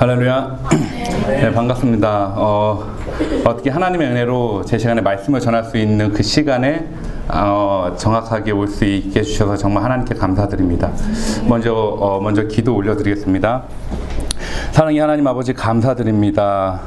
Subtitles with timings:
[0.00, 0.56] 할렐루야.
[1.26, 2.32] 네, 반갑습니다.
[2.34, 2.96] 어,
[3.44, 6.88] 어떻게 하나님의 은혜로 제 시간에 말씀을 전할 수 있는 그 시간에
[7.28, 10.90] 어, 정확하게 올 수 있게 해주셔서 정말 하나님께 감사드립니다.
[11.46, 13.64] 먼저, 어, 먼저 기도 올려드리겠습니다.
[14.72, 16.80] 사랑의 하나님 아버지 감사드립니다.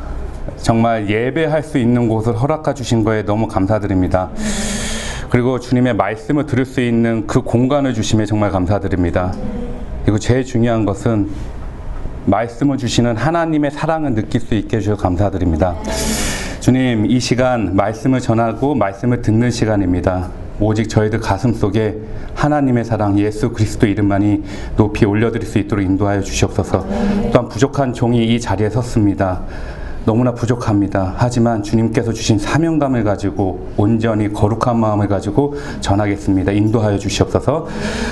[0.57, 4.31] 정말 예배할 수 있는 곳을 허락해 주신 거에 너무 감사드립니다.
[5.29, 9.33] 그리고 주님의 말씀을 들을 수 있는 그 공간을 주심에 정말 감사드립니다.
[10.03, 11.52] 그리고 제일 중요한 것은
[12.25, 15.75] 말씀을 주시는 하나님의 사랑을 느낄 수 있게 해주셔서 감사드립니다.
[16.59, 20.29] 주님, 이 시간 말씀을 전하고 말씀을 듣는 시간입니다.
[20.59, 21.97] 오직 저희들 가슴 속에
[22.35, 24.43] 하나님의 사랑 예수 그리스도 이름만이
[24.77, 26.85] 높이 올려드릴 수 있도록 인도하여 주시옵소서.
[27.33, 29.41] 또한 부족한 종이 이 자리에 섰습니다.
[30.05, 31.15] 너무나 부족합니다.
[31.17, 36.51] 하지만 주님께서 주신 사명감을 가지고 온전히 거룩한 마음을 가지고 전하겠습니다.
[36.51, 37.67] 인도하여 주시옵소서.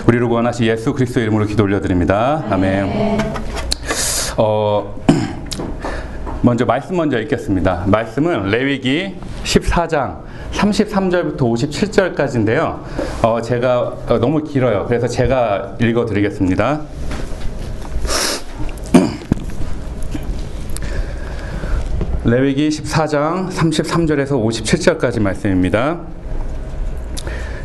[0.07, 2.45] 우리를 구원하시 예수 그리스도 이름으로 기도 올려드립니다.
[2.49, 3.70] 아멘.
[4.38, 4.95] 어,
[6.41, 7.84] 먼저 말씀 먼저 읽겠습니다.
[7.87, 10.21] 말씀은 레위기 14장
[10.54, 12.79] 33절부터 57절까지인데요.
[13.24, 14.85] 어, 제가 어, 너무 길어요.
[14.87, 16.84] 그래서 제가 읽어 드리겠습니다.
[22.24, 25.99] 레위기 14장 33절에서 57절까지 말씀입니다.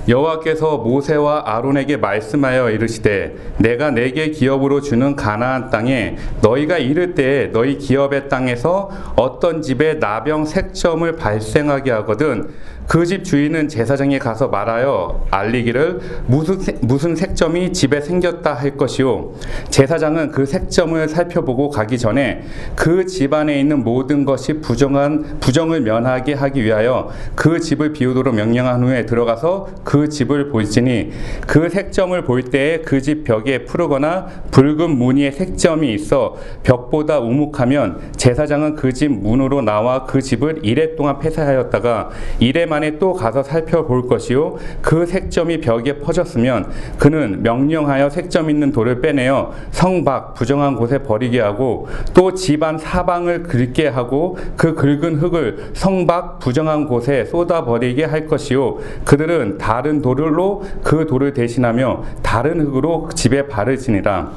[0.08, 7.76] 여호와께서 모세와 아론에게 말씀하여 이르시되 내가 내게 기업으로 주는 가나안 땅에 너희가 이를 때에 너희
[7.78, 12.50] 기업의 땅에서 어떤 집에 나병 색점을 발생하게 하거든
[12.86, 19.32] 그 집 주인은 제사장에 가서 말하여 알리기를 무슨, 무슨 색점이 집에 생겼다 할 것이요
[19.70, 22.42] 제사장은 그 색점을 살펴보고 가기 전에
[22.74, 29.06] 그 집안에 있는 모든 것이 부정한 부정을 면하게 하기 위하여 그 집을 비우도록 명령한 후에
[29.06, 31.12] 들어가서 그 집을 볼지니
[31.46, 36.34] 그 색점을 볼 때에 그 집 벽에 푸르거나 붉은 무늬의 색점이 있어
[36.64, 42.10] 벽보다 우묵하면 제사장은 그 집 문으로 나와 그 집을 이래 동안 폐쇄하였다가
[42.40, 44.56] 이래 만에 또 가서 살펴볼 것이요.
[44.80, 51.88] 그 색점이 벽에 퍼졌으면 그는 명령하여 색점 있는 돌을 빼내어 성밖 부정한 곳에 버리게 하고
[52.14, 58.78] 또 집안 사방을 긁게 하고 그 긁은 흙을 성밖 부정한 곳에 쏟아 버리게 할 것이요.
[59.04, 64.32] 그들은 다른 돌로 그 돌을 대신하며 다른 흙으로 집에 바르지니라.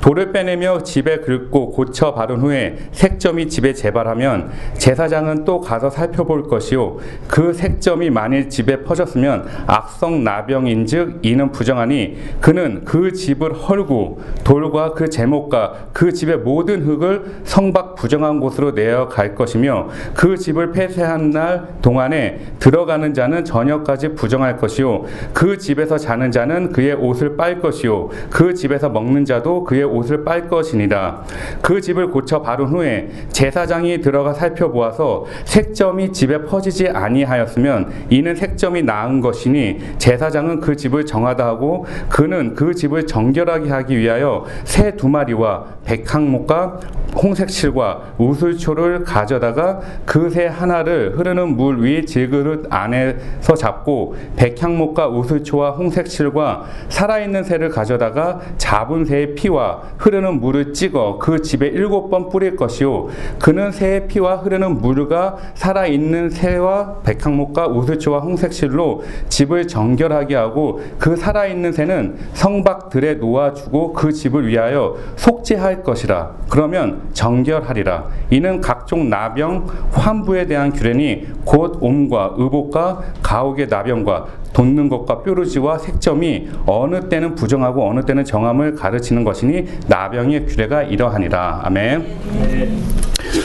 [0.00, 6.98] 돌을 빼내며 집에 긁고 고쳐 바른 후에 색점이 집에 재발하면 제사장은 또 가서 살펴볼 것이요.
[7.26, 14.94] 그 색 점이 만일 집에 퍼졌으면 악성 나병인즉 이는 부정하니 그는 그 집을 헐고 돌과
[14.94, 21.30] 그 제목과 그 집의 모든 흙을 성밖 부정한 곳으로 내어 갈 것이며 그 집을 폐쇄한
[21.30, 25.04] 날 동안에 들어가는 자는 저녁까지 부정할 것이요.
[25.32, 28.08] 그 집에서 자는 자는 그의 옷을 빨 것이요.
[28.30, 31.24] 그 집에서 먹는 자도 그의 옷을 빨 것이니라.
[31.62, 38.82] 그 집을 고쳐 바른 후에 제사장이 들어가 살펴보아서 색점이 집에 퍼지지 아니하였으 면 이는 색점이
[38.82, 45.08] 나은 것이니 제사장은 그 집을 정하다 하고 그는 그 집을 정결하게 하기 위하여 새 두
[45.08, 46.80] 마리와 백항목과
[47.14, 56.06] 홍색 실과 우슬초를 가져다가 그 새 하나를 흐르는 물위 질그릇 안에서 잡고 백향목과 우슬초와 홍색
[56.06, 62.56] 실과 살아있는 새를 가져다가 잡은 새의 피와 흐르는 물을 찍어 그 집에 일곱 번 뿌릴
[62.56, 63.08] 것이요.
[63.38, 71.16] 그는 새의 피와 흐르는 물과 살아있는 새와 백향목과 우슬초와 홍색 실로 집을 정결하게 하고 그
[71.16, 78.04] 살아있는 새는 성박들에 놓아주고 그 집을 위하여 속죄할 것이라 그러면 정결하리라.
[78.30, 86.48] 이는 각종 나병, 환부에 대한 규례니 곧 옴과 의복과 가옥의 나병과 돋는 것과 뾰루지와 색점이
[86.66, 91.60] 어느 때는 부정하고 어느 때는 정함을 가르치는 것이니 나병의 규례가 이러하니라.
[91.64, 92.06] 아멘.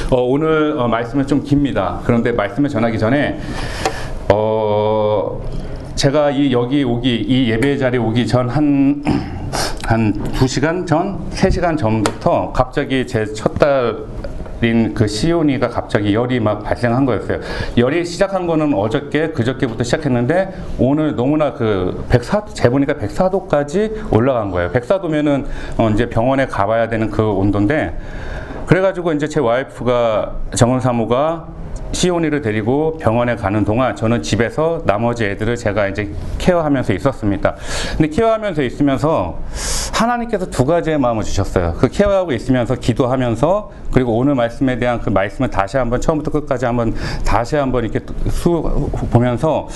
[0.10, 2.00] 어, 오늘 어, 말씀은 좀 깁니다.
[2.06, 3.40] 그런데 말씀을 전하기 전에
[4.36, 5.40] 어,
[5.94, 9.04] 제가 이 여기 오기 이 예배 자리에 오기 전 한
[9.86, 17.06] 한 2시간 전, 3시간 전부터 갑자기 제 첫 딸인 그 시온이가 갑자기 열이 막 발생한
[17.06, 17.40] 거였어요.
[17.78, 24.72] 열이 시작한 거는 어저께, 그저께부터 시작했는데 오늘 너무나 그 104, 재보니까 104도까지 올라간 거예요.
[24.72, 25.46] 104도면은
[25.78, 27.96] 어 이제 병원에 가봐야 되는 그 온도인데
[28.66, 31.48] 그래가지고 이제 제 와이프가 정원 사모가
[31.94, 37.56] 시온이를 데리고 병원에 가는 동안 저는 집에서 나머지 애들을 제가 이제 케어하면서 있었습니다.
[37.98, 39.40] 근데 케어하면서 있으면서
[39.94, 41.76] 하나님께서 두 가지의 마음을 주셨어요.
[41.78, 46.94] 그 케어하고 있으면서 기도하면서 그리고 오늘 말씀에 대한 그 말씀을 다시 한번 처음부터 끝까지 한번
[47.24, 48.00] 다시 한번 이렇게
[48.30, 49.68] 수 보면서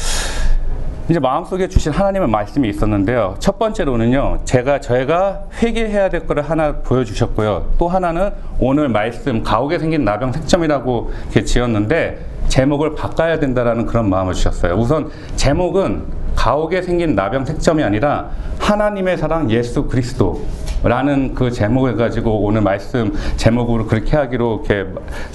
[1.10, 3.36] 이제 마음속에 주신 하나님의 말씀이 있었는데요.
[3.40, 7.76] 첫 번째로는요, 제가 저희가 회개해야 될 거를 하나 보여주셨고요.
[7.78, 12.18] 또 하나는 오늘 말씀 가옥에 생긴 나병 색점이라고 이렇게 지었는데
[12.50, 14.74] 제목을 바꿔야 된다라는 그런 마음을 주셨어요.
[14.74, 16.04] 우선 제목은
[16.36, 20.42] 가옥에 생긴 나병 색점이 아니라 하나님의 사랑 예수 그리스도
[20.84, 24.90] 라는 그 제목을 가지고 오늘 말씀 제목으로 그렇게 하기로 이렇게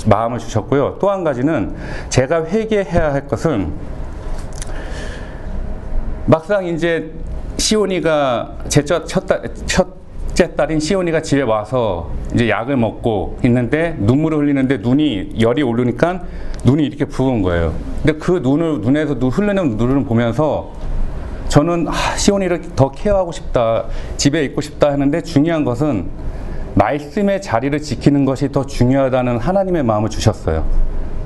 [0.07, 0.99] 마음을 주셨고요.
[1.01, 1.75] 또 한 가지는
[2.11, 3.73] 제가 회개해야 할 것은
[6.27, 7.11] 막상 이제
[7.57, 15.63] 시온이가 제첫 첫째 딸인 시온이가 집에 와서 이제 약을 먹고 있는데 눈물을 흘리는데 눈이 열이
[15.63, 16.23] 오르니까
[16.65, 17.75] 눈이 이렇게 부은 거예요.
[18.03, 20.73] 근데 그 눈을 눈에서 눈 흘리는 눈을 보면서
[21.49, 23.87] 저는 아, 시온이를 더 케어하고 싶다,
[24.17, 26.07] 집에 있고 싶다 하는데 중요한 것은
[26.75, 30.65] 말씀의 자리를 지키는 것이 더 중요하다는 하나님의 마음을 주셨어요.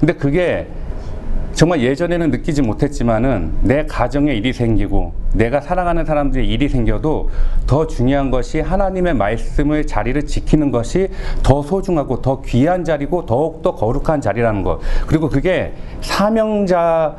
[0.01, 0.67] 근데 그게
[1.57, 7.31] 정말 예전에는 느끼지 못했지만은 내 가정에 일이 생기고 내가 사랑하는 사람들의 일이 생겨도
[7.67, 11.09] 더 중요한 것이 하나님의 말씀의 자리를 지키는 것이
[11.43, 14.81] 더 소중하고 더 귀한 자리고 더욱더 거룩한 자리라는 것.
[15.07, 15.73] 그리고 그게
[16.03, 17.17] 사명자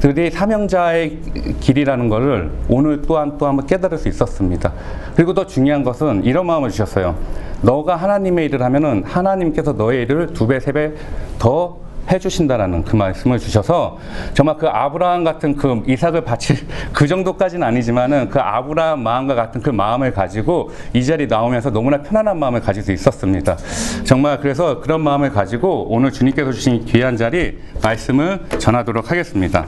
[0.00, 1.18] 들이 사명자의
[1.60, 4.72] 길이라는 것을 오늘 또한 또 한번 깨달을 수 있었습니다.
[5.14, 7.16] 그리고 더 중요한 것은 이런 마음을 주셨어요.
[7.60, 10.94] 너가 하나님의 일을 하면은 하나님께서 너의 일을 두 배, 세 배
[11.38, 13.98] 더 해주신다라는 그 말씀을 주셔서
[14.34, 16.56] 정말 그 아브라함 같은 그 이삭을 바칠
[16.92, 22.38] 그 정도까지는 아니지만은 그 아브라함 마음과 같은 그 마음을 가지고 이 자리 나오면서 너무나 편안한
[22.38, 23.56] 마음을 가질 수 있었습니다.
[24.04, 29.66] 정말 그래서 그런 마음을 가지고 오늘 주님께서 주신 귀한 자리 말씀을 전하도록 하겠습니다.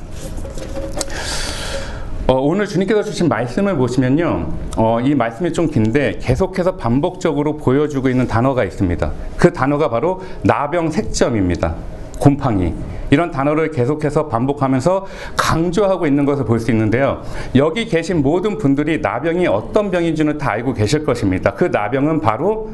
[2.29, 8.27] 어, 오늘 주님께서 주신 말씀을 보시면요, 어, 이 말씀이 좀 긴데 계속해서 반복적으로 보여주고 있는
[8.27, 9.13] 단어가 있습니다.
[9.37, 11.77] 그 단어가 바로 나병 색점입니다.
[12.19, 12.75] 곰팡이
[13.11, 17.23] 이런 단어를 계속해서 반복하면서 강조하고 있는 것을 볼 수 있는데요.
[17.55, 21.55] 여기 계신 모든 분들이 나병이 어떤 병인지는 다 알고 계실 것입니다.
[21.55, 22.71] 그 나병은 바로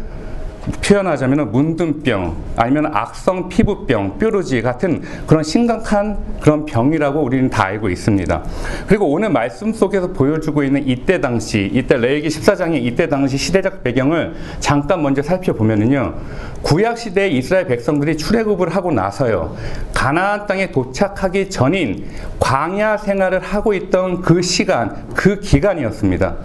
[0.84, 8.44] 표현하자면 문둥병 아니면 악성 피부병, 뾰루지 같은 그런 심각한 그런 병이라고 우리는 다 알고 있습니다.
[8.86, 14.34] 그리고 오늘 말씀 속에서 보여주고 있는 이때 당시, 이때 레이기 14장의 이때 당시 시대적 배경을
[14.60, 16.14] 잠깐 먼저 살펴보면은요.
[16.62, 19.56] 구약 시대에 이스라엘 백성들이 출애굽을 하고 나서요.
[19.92, 22.06] 가나안 땅에 도착하기 전인
[22.38, 26.36] 광야 생활을 하고 있던 그 시간, 그 기간이었습니다.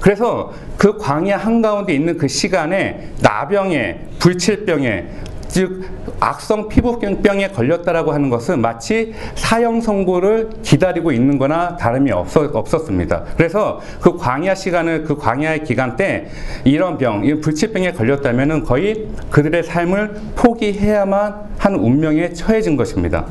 [0.00, 5.06] 그래서 그 광야 한가운데 있는 그 시간에 나병에 불칠병에
[5.48, 5.88] 즉
[6.20, 13.24] 악성 피부병에 걸렸다라고 하는 것은 마치 사형 선고를 기다리고 있는 거나 다름이 없었, 없었습니다.
[13.36, 16.28] 그래서 그 광야 시간을 그 광야의 기간 때
[16.64, 23.26] 이런 병, 이 불치병에 걸렸다면 거의 그들의 삶을 포기해야만 한 운명에 처해진 것입니다.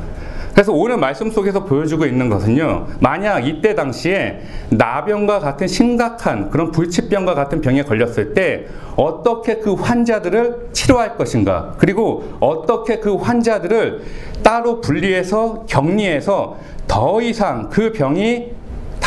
[0.58, 7.36] 그래서 오늘 말씀 속에서 보여주고 있는 것은요, 만약 이때 당시에 나병과 같은 심각한 그런 불치병과
[7.36, 8.66] 같은 병에 걸렸을 때
[8.96, 14.02] 어떻게 그 환자들을 치료할 것인가, 그리고 어떻게 그 환자들을
[14.42, 16.58] 따로 분리해서 격리해서
[16.88, 18.57] 더 이상 그 병이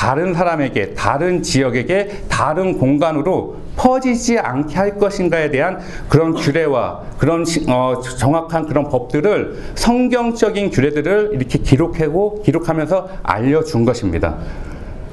[0.00, 8.00] 다른 사람에게, 다른 지역에게, 다른 공간으로 퍼지지 않게 할 것인가에 대한 그런 규례와 그런 어,
[8.00, 14.38] 정확한 그런 법들을 성경적인 규례들을 이렇게 기록하고 기록하면서 알려준 것입니다.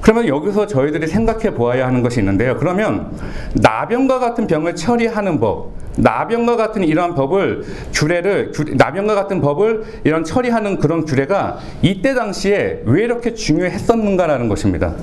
[0.02, 2.58] 그러면 여기서 저희들이 생각해 보아야 하는 것이 있는데요.
[2.58, 3.12] 그러면
[3.56, 7.64] 나병과 같은 병을 처리하는 법, 나병과 같은 이러한 법을
[7.94, 14.94] 규례를 나병과 같은 법을 이런 처리하는 그런 규례가 이때 당시에 왜 이렇게 중요했었는가라는 것입니다.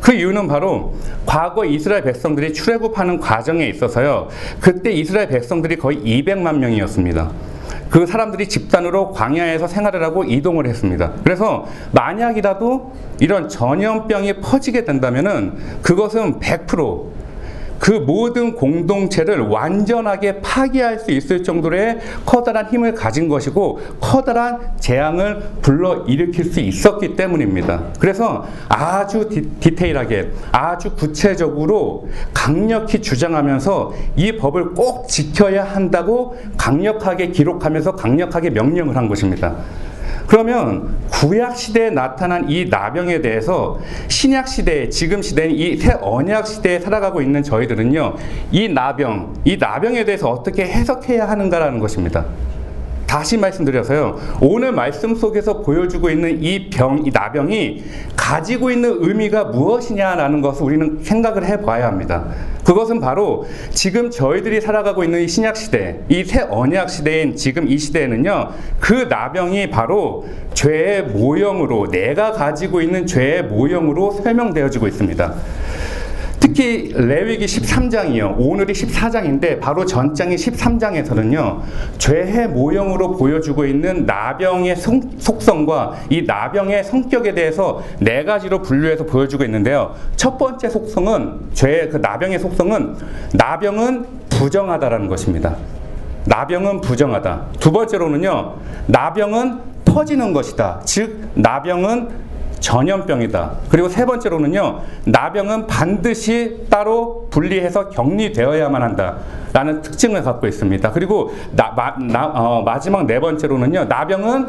[0.00, 4.28] 그 이유는 바로 과거 이스라엘 백성들이 출애굽하는 과정에 있어서요.
[4.60, 7.30] 그때 이스라엘 백성들이 거의 200만 명이었습니다.
[7.92, 11.12] 그 사람들이 집단으로 광야에서 생활을 하고 이동을 했습니다.
[11.22, 17.12] 그래서 만약이라도 이런 전염병이 퍼지게 된다면은 그것은 100%
[17.82, 26.04] 그 모든 공동체를 완전하게 파괴할 수 있을 정도의 커다란 힘을 가진 것이고 커다란 재앙을 불러
[26.06, 27.82] 일으킬 수 있었기 때문입니다.
[27.98, 37.96] 그래서 아주 디, 테일하게 아주 구체적으로 강력히 주장하면서 이 법을 꼭 지켜야 한다고 강력하게 기록하면서
[37.96, 39.56] 강력하게 명령을 한 것입니다.
[40.32, 46.80] 그러면 구약 시대에 나타난 이 나병에 대해서 신약 시대, 지금 시대인 이 새 언약 시대에
[46.80, 48.14] 살아가고 있는 저희들은요,
[48.50, 52.24] 이 나병, 이 나병에 대해서 어떻게 해석해야 하는가라는 것입니다.
[53.12, 54.38] 다시 말씀드려서요.
[54.40, 57.84] 오늘 말씀 속에서 보여주고 있는 이 병, 이 나병이
[58.16, 62.24] 가지고 있는 의미가 무엇이냐라는 것을 우리는 생각을 해봐야 합니다.
[62.64, 67.76] 그것은 바로 지금 저희들이 살아가고 있는 이 신약 시대, 이 새 언약 시대인 지금 이
[67.76, 68.48] 시대에는요,
[68.80, 75.34] 그 나병이 바로 죄의 모형으로, 내가 가지고 있는 죄의 모형으로 설명되어지고 있습니다.
[76.42, 78.34] 특히 레위기 13장이요.
[78.36, 81.60] 오늘이 14장인데 바로 전장이 13장에서는요.
[81.98, 89.94] 죄의 모형으로 보여주고 있는 나병의 속성과 이 나병의 성격에 대해서 네 가지로 분류해서 보여주고 있는데요.
[90.16, 92.96] 첫 번째 속성은 죄의 그 나병의 속성은
[93.34, 95.54] 나병은 부정하다라는 것입니다.
[96.24, 97.46] 나병은 부정하다.
[97.60, 98.54] 두 번째로는요.
[98.88, 100.80] 나병은 퍼지는 것이다.
[100.84, 102.31] 즉 나병은
[102.62, 103.50] 전염병이다.
[103.68, 109.16] 그리고 세 번째로는요, 나병은 반드시 따로 분리해서 격리되어야만 한다.
[109.52, 110.92] 라는 특징을 갖고 있습니다.
[110.92, 114.46] 그리고 나, 마, 나, 어, 마지막 네 번째로는요, 나병은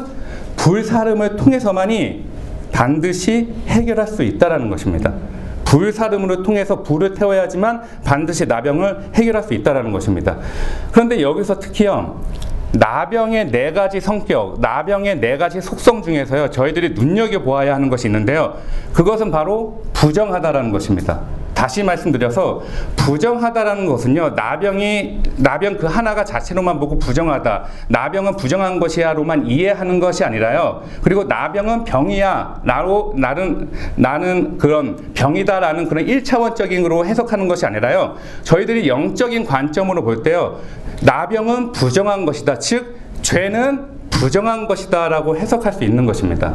[0.56, 2.24] 불사름을 통해서만이
[2.72, 5.12] 반드시 해결할 수 있다라는 것입니다.
[5.64, 10.38] 불사름으로 통해서 불을 태워야지만 반드시 나병을 해결할 수 있다라는 것입니다.
[10.92, 12.20] 그런데 여기서 특히요,
[12.74, 18.56] 나병의 네 가지 성격, 나병의 네 가지 속성 중에서요, 저희들이 눈여겨보아야 하는 것이 있는데요.
[18.92, 21.20] 그것은 바로 부정하다라는 것입니다.
[21.54, 22.62] 다시 말씀드려서
[22.96, 30.82] 부정하다라는 것은요 나병이 나병 그 하나가 자체로만 보고 부정하다 나병은 부정한 것이야로만 이해하는 것이 아니라요
[31.00, 39.46] 그리고 나병은 병이야 나로 나는 나는 그런 병이다라는 그런 일차원적인으로 해석하는 것이 아니라요 저희들이 영적인
[39.46, 40.58] 관점으로 볼 때요
[41.04, 42.58] 나병은 부정한 것이다.
[42.58, 46.54] 즉 죄는 부정한 것이다 라고 해석할 수 있는 것입니다.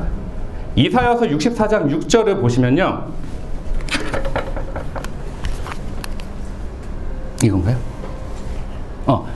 [0.75, 3.05] 이사야서 64장 6절을 보시면요.
[7.43, 7.77] 이건가요?
[9.05, 9.27] 어.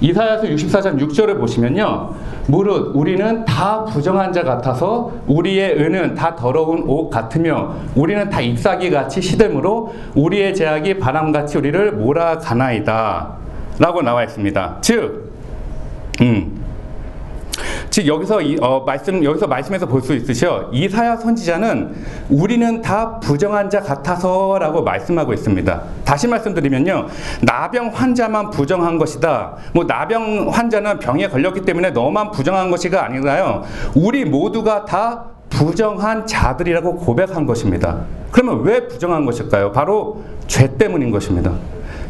[0.00, 2.14] 이사야서 64장 6절을 보시면요.
[2.46, 8.90] 무릇 우리는 다 부정한 자 같아서 우리의 은은 다 더러운 옷 같으며 우리는 다 잎사귀
[8.90, 13.47] 같이 시들므로 우리의 제약이 바람같이 우리를 몰아가나이다.
[13.78, 14.78] 라고 나와 있습니다.
[14.80, 15.32] 즉,
[16.20, 16.64] 음,
[17.90, 21.94] 즉 여기서 이, 어, 말씀 여기서 말씀에서 볼 수 있으셔 이사야 선지자는
[22.28, 25.82] 우리는 다 부정한 자 같아서라고 말씀하고 있습니다.
[26.04, 27.06] 다시 말씀드리면요
[27.42, 29.56] 나병 환자만 부정한 것이다.
[29.74, 36.96] 뭐 나병 환자는 병에 걸렸기 때문에 너만 부정한 것이가 아니라요 우리 모두가 다 부정한 자들이라고
[36.96, 38.02] 고백한 것입니다.
[38.30, 39.72] 그러면 왜 부정한 것일까요?
[39.72, 41.52] 바로 죄 때문인 것입니다.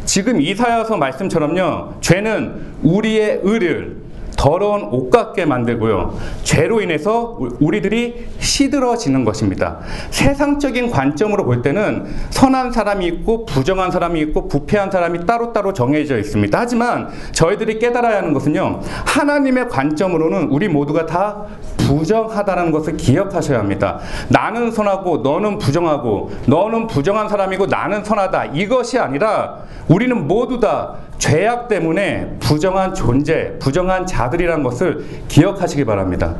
[0.09, 1.97] 지금 이사야서 말씀처럼요.
[2.01, 3.95] 죄는 우리의 의를
[4.39, 6.17] 더러운 옷 같게 만들고요.
[6.43, 9.79] 죄로 인해서 우리들이 시들어지는 것입니다.
[10.11, 16.57] 세상적인 관점으로 볼 때는 선한 사람이 있고 부정한 사람이 있고 부패한 사람이 따로따로 정해져 있습니다.
[16.57, 18.79] 하지만 저희들이 깨달아야 하는 것은요.
[19.05, 21.43] 하나님의 관점으로는 우리 모두가 다
[21.79, 23.99] 부정하다는 것을 기억하셔야 합니다.
[24.29, 28.45] 나는 선하고 너는 부정하고 너는 부정한 사람이고 나는 선하다.
[28.53, 29.57] 이것이 아니라
[29.89, 36.35] 우리는 모두 다 죄악 때문에 부정한 존재, 부정한 자들이라는 것을 기억하시기 바랍니다.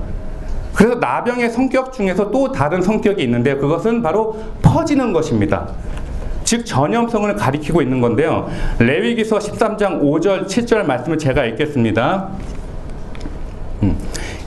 [0.74, 5.68] 그래서 나병의 성격 중에서 또 다른 성격이 있는데 그것은 바로 퍼지는 것입니다.
[6.46, 8.50] 즉 전염성을 가리키고 있는 건데요.
[8.80, 12.30] 레위기서 13장 5절 7절 말씀을 제가 읽겠습니다.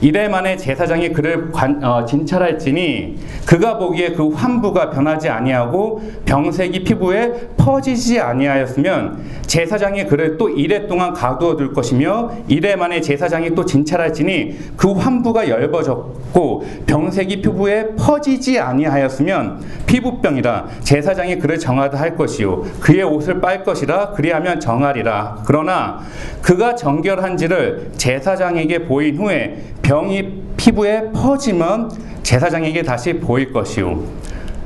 [0.03, 0.07] 음.
[0.07, 7.31] 이래 만에 제사장이 그를 관, 어, 진찰할지니 그가 보기에 그 환부가 변하지 아니하고 병색이 피부에
[7.57, 14.73] 퍼지지 아니하였으면 제사장이 그를 또 이래 동안 가두어 둘 것이며 이래 만에 제사장이 또 진찰할지니
[14.75, 23.39] 그 환부가 엷어졌고 병색이 피부에 퍼지지 아니하였으면 피부병이라 제사장이 그를 정하다 할 것이요 그의 옷을
[23.39, 25.99] 빨 것이라 그리하면 정하리라 그러나
[26.41, 31.91] 그가 정결한지를 제사장에게 보인 후에 병이 피부에 퍼지면
[32.23, 33.99] 제사장에게 다시 보일 것이요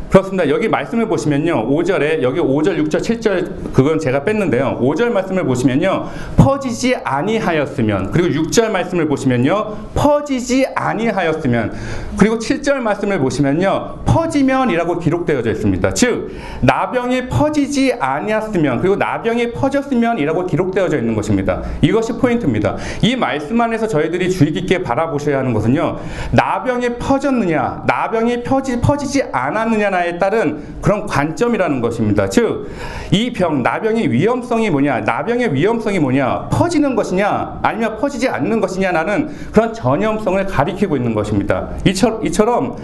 [0.10, 0.48] 그렇습니다.
[0.50, 1.70] 여기 말씀을 보시면요.
[1.70, 4.80] 5절에 여기 5절, 6절, 7절 그건 제가 뺐는데요.
[4.82, 6.10] 5절 말씀을 보시면요.
[6.38, 9.76] 퍼지지 아니하였으면 그리고 6절 말씀을 보시면요.
[9.96, 11.74] 퍼지지 아니하였으면
[12.18, 14.00] 그리고 7절 말씀을 보시면요.
[14.06, 15.94] 퍼지면이라고 기록되어져 있습니다.
[15.94, 21.62] 즉 나병이 퍼지지 아니었으면 그리고 나병이 퍼졌으면이라고 기록되어져 있는 것입니다.
[21.82, 22.78] 이것이 포인트입니다.
[23.02, 25.98] 이 말씀 안에서 저희들이 주의 깊게 바라보셔야 하는 것은요.
[26.32, 32.30] 나병이 퍼졌느냐, 나병이 퍼지, 퍼지지 않았느냐 하나에 따른 그런 관점이라는 것입니다.
[32.30, 32.70] 즉,
[33.12, 39.74] 이 병, 나병의 위험성이 뭐냐, 나병의 위험성이 뭐냐, 퍼지는 것이냐, 아니면 퍼지지 않는 것이냐라는 그런
[39.74, 41.70] 전염성을 가리키고 있는 것입니다.
[41.86, 42.77] 이처럼, 이처럼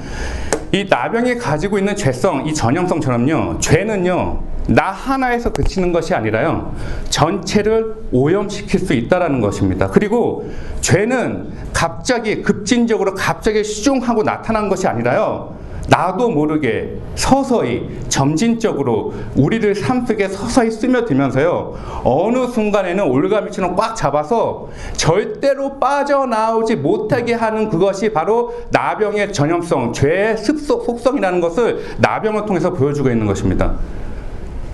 [0.71, 4.39] 이 나병이 가지고 있는 죄성, 이 전염성처럼요, 죄는요,
[4.69, 6.73] 나 하나에서 그치는 것이 아니라요,
[7.09, 9.87] 전체를 오염시킬 수 있다라는 것입니다.
[9.89, 10.49] 그리고
[10.81, 20.27] 죄는 갑자기 급진적으로 갑자기 시중하고 나타난 것이 아니라요, 나도 모르게 서서히 점진적으로 우리들 삶 속에
[20.27, 29.93] 서서히 스며들면서요 어느 순간에는 올가미처럼 꽉 잡아서 절대로 빠져나오지 못하게 하는 그것이 바로 나병의 전염성,
[29.93, 33.73] 죄의 습속, 속성이라는 것을 나병을 통해서 보여주고 있는 것입니다.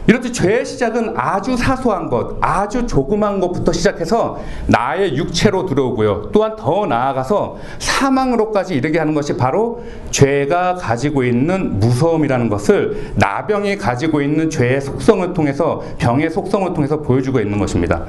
[0.10, 6.32] 이렇듯 죄의 시작은 아주 사소한 것, 아주 조그만 것부터 시작해서 나의 육체로 들어오고요.
[6.32, 14.24] 또한 더 나아가서 사망으로까지 이르게 하는 것이 바로 죄가 가지고 있는 무서움이라는 것을 나병이 가지고
[14.24, 18.04] 있는 죄의 속성을 통해서 병의 속성을 통해서 보여주고 있는 것입니다.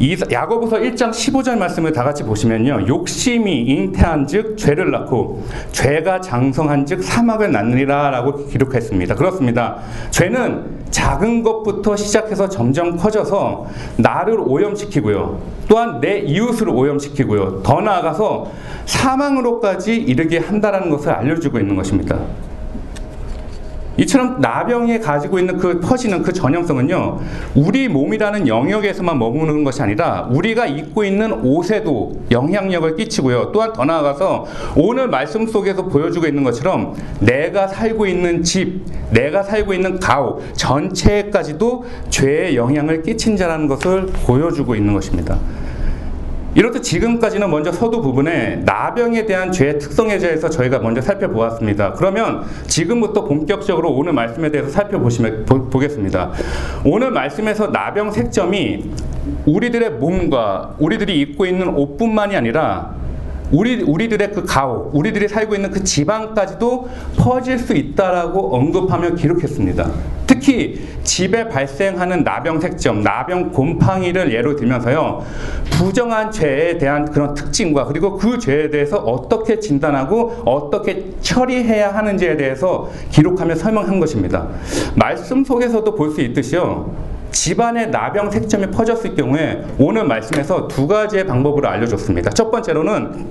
[0.00, 2.86] 이 야고보서 1장 15절 말씀을 다 같이 보시면요.
[2.88, 9.14] 욕심이 잉태한즉 죄를 낳고 죄가 장성한즉 사막을 낳느니라라고 기록했습니다.
[9.14, 9.76] 그렇습니다.
[10.10, 13.66] 죄는 작은 것부터 시작해서 점점 커져서
[13.98, 15.38] 나를 오염시키고요.
[15.68, 17.62] 또한 내 이웃을 오염시키고요.
[17.62, 18.50] 더 나아가서
[18.86, 22.18] 사망으로까지 이르게 한다라는 것을 알려주고 있는 것입니다.
[24.00, 27.18] 이처럼 나병이 가지고 있는 그 퍼지는 그 전형성은요,
[27.54, 33.52] 우리 몸이라는 영역에서만 머무는 것이 아니라 우리가 입고 있는 옷에도 영향력을 끼치고요.
[33.52, 39.74] 또한 더 나아가서 오늘 말씀 속에서 보여주고 있는 것처럼 내가 살고 있는 집, 내가 살고
[39.74, 45.38] 있는 가옥 전체까지도 죄의 영향을 끼친 자라는 것을 보여주고 있는 것입니다.
[46.54, 51.92] 이렇듯 지금까지는 먼저 서두 부분에 나병에 대한 죄의 특성에 대해서 저희가 먼저 살펴보았습니다.
[51.92, 56.32] 그러면 지금부터 본격적으로 오늘 말씀에 대해서 살펴보시면 보, 겠습니다
[56.84, 58.90] 오늘 말씀에서 나병 색점이
[59.46, 62.94] 우리들의 몸과 우리들이 입고 있는 옷뿐만이 아니라
[63.52, 69.90] 우리 우리들의 그 가옥, 우리들이 살고 있는 그 지방까지도 퍼질 수 있다라고 언급하며 기록했습니다.
[70.26, 75.24] 특히 집에 발생하는 나병 색점, 나병 곰팡이를 예로 들면서요.
[75.72, 82.88] 부정한 죄에 대한 그런 특징과 그리고 그 죄에 대해서 어떻게 진단하고 어떻게 처리해야 하는지에 대해서
[83.10, 84.46] 기록하며 설명한 것입니다.
[84.94, 87.10] 말씀 속에서도 볼 수 있듯이요.
[87.30, 92.30] 집안에 나병 색점이 퍼졌을 경우에 오늘 말씀에서 두 가지의 방법으로 알려줬습니다.
[92.30, 93.26] 첫 번째로는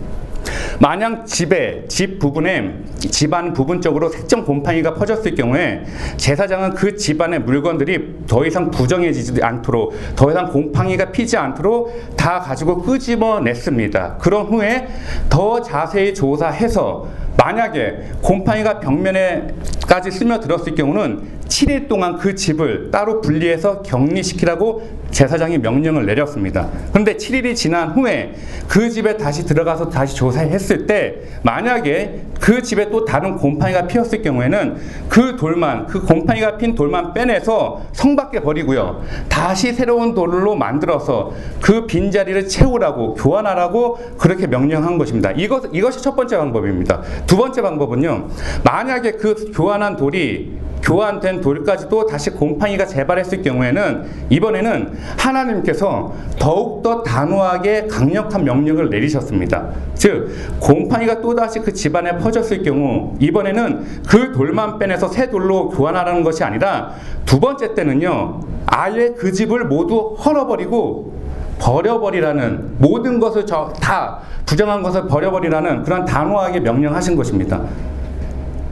[0.80, 5.84] 만약 집에 집 부분에 집안 부분적으로 색점 곰팡이가 퍼졌을 경우에
[6.16, 12.82] 제사장은 그 집안의 물건들이 더 이상 부정해지지 않도록 더 이상 곰팡이가 피지 않도록 다 가지고
[12.82, 14.18] 끄집어냈습니다.
[14.20, 14.88] 그런 후에
[15.30, 25.00] 더 자세히 조사해서 만약에 곰팡이가 벽면에까지 스며들었을 경우는 7일 동안 그 집을 따로 분리해서 격리시키라고
[25.12, 26.70] 제사장이 명령을 내렸습니다.
[26.92, 28.36] 그런데 7일이 지난 후에
[28.68, 34.21] 그 집에 다시 들어가서 다시 조사했 을 때 만약에 그 집에 또 다른 곰팡이가 피었을
[34.21, 34.78] 경우에는
[35.10, 39.04] 그 돌만 그 곰팡이가 핀 돌만 빼내서 성 밖에 버리고요.
[39.28, 45.32] 다시 새로운 돌로 만들어서 그 빈자리를 채우라고 교환하라고 그렇게 명령한 것입니다.
[45.32, 47.02] 이것 이것이 첫 번째 방법입니다.
[47.28, 48.28] 두 번째 방법은요.
[48.63, 58.43] 만약에 그 교환한 돌이 교환된 돌까지도 다시 곰팡이가 재발했을 경우에는 이번에는 하나님께서 더욱더 단호하게 강력한
[58.43, 59.69] 명령을 내리셨습니다.
[59.93, 66.23] 즉, 곰팡이가 또다시 그 집안에 퍼 졌을 경우 이번에는 그 돌만 빼내서 새 돌로 교환하라는
[66.23, 66.93] 것이 아니라
[67.25, 71.13] 두 번째 때는요, 아예 그 집을 모두 헐어버리고
[71.60, 77.62] 버려버리라는 모든 것을 다 부정한 것을 버려버리라는 그런 단호하게 명령하신 것입니다.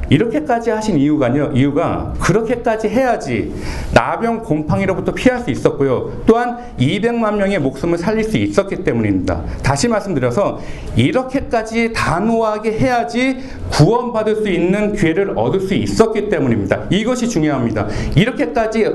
[0.09, 3.53] 이렇게까지 하신 이유가요, 이유가 그렇게까지 해야지
[3.93, 6.23] 나병 곰팡이로부터 피할 수 있었고요.
[6.25, 9.43] 또한 200만 명의 목숨을 살릴 수 있었기 때문입니다.
[9.63, 10.59] 다시 말씀드려서
[10.95, 13.37] 이렇게까지 단호하게 해야지
[13.71, 16.85] 구원받을 수 있는 기회를 얻을 수 있었기 때문입니다.
[16.89, 17.87] 이것이 중요합니다.
[18.15, 18.85] 이렇게까지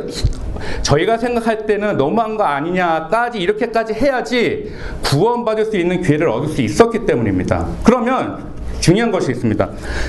[0.82, 4.72] 저희가 생각할 때는 너무한 거 아니냐까지 이렇게까지 해야지
[5.04, 7.66] 구원받을 수 있는 기회를 얻을 수 있었기 때문입니다.
[7.84, 8.51] 그러면
[8.82, 9.68] 중요한 것이 있습니다.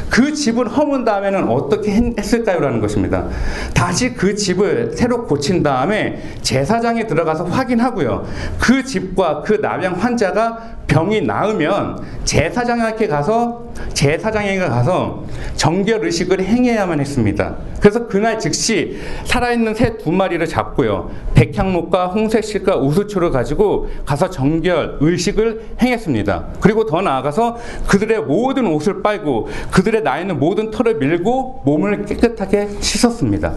[0.10, 2.60] 그 집을 허문 다음에는 어떻게 했을까요?
[2.60, 3.28] 라는 것입니다.
[3.74, 8.26] 다시 그 집을 새로 고친 다음에 제사장에 들어가서 확인하고요.
[8.60, 15.23] 그 집과 그 나병 환자가 병이 나으면 제사장에게 가서 제사장에게 가서
[15.56, 17.56] 정결 의식을 행해야만 했습니다.
[17.79, 21.10] 그래서 그날 즉시 살아있는 새 두 마리를 잡고요.
[21.34, 26.47] 백향목과 홍색실과 우수초를 가지고 가서 정결 의식을 행했습니다.
[26.60, 32.69] 그리고 더 나아가서 그들의 모든 옷을 빨고 그들의 나 있는 모든 털을 밀고 몸을 깨끗하게
[32.79, 33.53] 씻었습니다.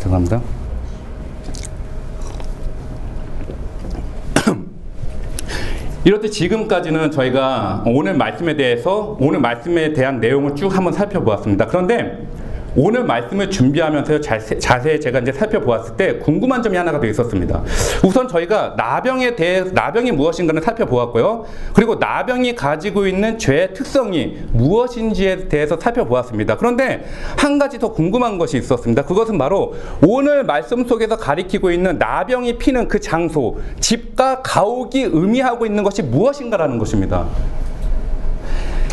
[0.00, 0.65] 죄송합니다.
[6.06, 11.66] 이렇듯 지금까지는 저희가 오늘 말씀에 대해서 오늘 말씀에 대한 내용을 쭉 한번 살펴보았습니다.
[11.66, 12.24] 그런데
[12.76, 17.62] 오늘 말씀을 준비하면서 자세히 제가 이제 살펴보았을 때 궁금한 점이 하나가 더 있었습니다.
[18.04, 21.46] 우선 저희가 나병에 대해 나병이 무엇인가를 살펴보았고요.
[21.72, 26.58] 그리고 나병이 가지고 있는 죄의 특성이 무엇인지에 대해서 살펴보았습니다.
[26.58, 27.06] 그런데
[27.38, 29.02] 한 가지 더 궁금한 것이 있었습니다.
[29.04, 29.74] 그것은 바로
[30.06, 36.78] 오늘 말씀 속에서 가리키고 있는 나병이 피는 그 장소, 집과 가옥이 의미하고 있는 것이 무엇인가라는
[36.78, 37.26] 것입니다.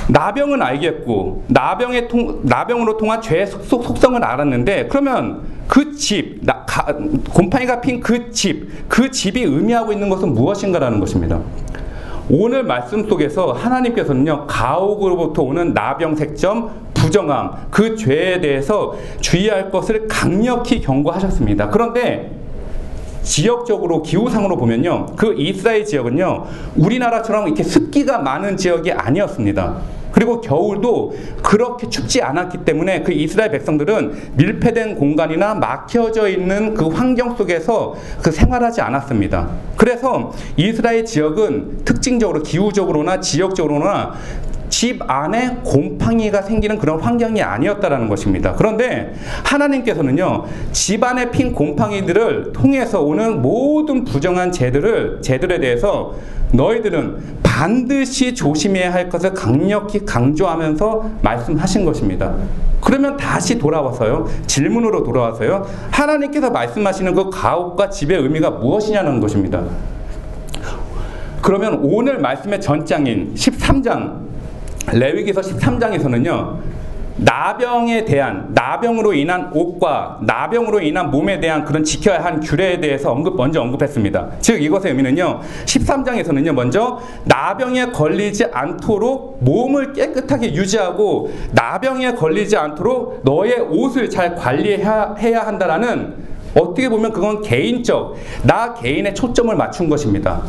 [0.09, 6.93] 나병은 알겠고 나병의 통, 나병으로 통한 죄의 속, 속성을 알았는데 그러면 그 집, 나, 가,
[7.33, 11.39] 곰팡이가 핀 그 집, 그 집이 의미하고 있는 것은 무엇인가라는 것입니다.
[12.29, 20.81] 오늘 말씀 속에서 하나님께서는요 가옥으로부터 오는 나병 색점 부정함 그 죄에 대해서 주의할 것을 강력히
[20.81, 21.69] 경고하셨습니다.
[21.69, 22.42] 그런데
[23.23, 25.07] 지역적으로 기후상으로 보면요.
[25.15, 26.45] 그 이스라엘 지역은요.
[26.75, 29.77] 우리나라처럼 이렇게 습기가 많은 지역이 아니었습니다.
[30.13, 37.35] 그리고 겨울도 그렇게 춥지 않았기 때문에 그 이스라엘 백성들은 밀폐된 공간이나 막혀져 있는 그 환경
[37.35, 39.49] 속에서 그 생활하지 않았습니다.
[39.75, 44.13] 그래서 이스라엘 지역은 특징적으로 기후적으로나 지역적으로나
[44.73, 48.53] 집 안에 곰팡이가 생기는 그런 환경이 아니었다라는 것입니다.
[48.53, 56.15] 그런데 하나님께서는요, 집 안에 핀 곰팡이들을 통해서 오는 모든 부정한 죄들을, 죄들에 대해서
[56.53, 62.33] 너희들은 반드시 조심해야 할 것을 강력히 강조하면서 말씀하신 것입니다.
[62.81, 69.61] 그러면 다시 돌아와서요, 질문으로 돌아와서요, 하나님께서 말씀하시는 그 가옥과 집의 의미가 무엇이냐는 것입니다.
[71.43, 74.32] 그러면 오늘 말씀의 전장인 13장
[74.91, 76.57] 레위기서 13장에서는요.
[77.15, 83.35] 나병에 대한 나병으로 인한 옷과 나병으로 인한 몸에 대한 그런 지켜야 한 규례에 대해서 언급
[83.37, 84.29] 먼저 언급했습니다.
[84.39, 85.41] 즉 이것의 의미는요.
[85.65, 86.53] 13장에서는요.
[86.53, 96.15] 먼저 나병에 걸리지 않도록 몸을 깨끗하게 유지하고 나병에 걸리지 않도록 너의 옷을 잘 관리해야 한다라는
[96.55, 100.41] 어떻게 보면 그건 개인적 나 개인의 초점을 맞춘 것입니다.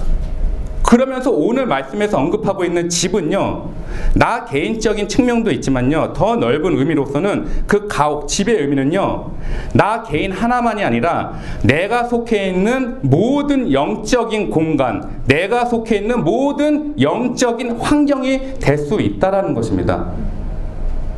[0.84, 3.70] 그러면서 오늘 말씀에서 언급하고 있는 집은요,
[4.14, 9.30] 나 개인적인 측면도 있지만요, 더 넓은 의미로서는 그 가옥, 집의 의미는요,
[9.72, 17.78] 나 개인 하나만이 아니라 내가 속해 있는 모든 영적인 공간, 내가 속해 있는 모든 영적인
[17.78, 20.12] 환경이 될 수 있다라는 것입니다.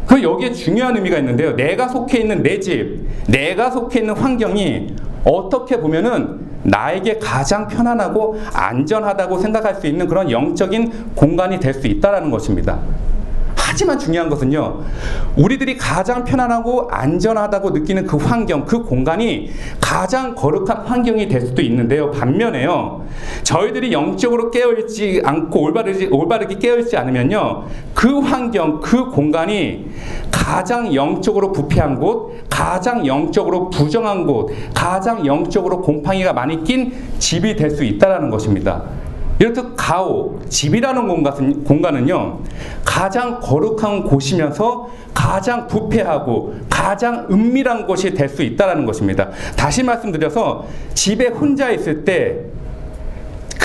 [0.07, 1.57] 그 여기에 중요한 의미가 있는데요.
[1.57, 9.39] 내가 속해 있는 내 집, 내가 속해 있는 환경이 어떻게 보면은 나에게 가장 편안하고 안전하다고
[9.39, 12.79] 생각할 수 있는 그런 영적인 공간이 될 수 있다라는 것입니다.
[13.77, 14.81] 하지만 중요한 것은요,
[15.37, 19.51] 우리들이 가장 편안하고 안전하다고 느끼는 그 환경, 그 공간이
[19.83, 22.11] 가장 거룩한 환경이 될 수도 있는데요.
[22.11, 23.05] 반면에요,
[23.43, 29.91] 저희들이 영적으로 깨어있지 않고 올바르지, 올바르게 깨어있지 않으면요, 그 환경, 그 공간이
[30.31, 37.67] 가장 영적으로 부패한 곳, 가장 영적으로 부정한 곳, 가장 영적으로 곰팡이가 많이 낀 집이 될
[37.67, 38.85] 수 있다는 것입니다.
[39.39, 42.41] 이렇듯 가오, 집이라는 공간은, 공간은요,
[42.85, 49.31] 가장 거룩한 곳이면서 가장 부패하고 가장 은밀한 곳이 될 수 있다는 것입니다.
[49.57, 52.57] 다시 말씀드려서 집에 혼자 있을 때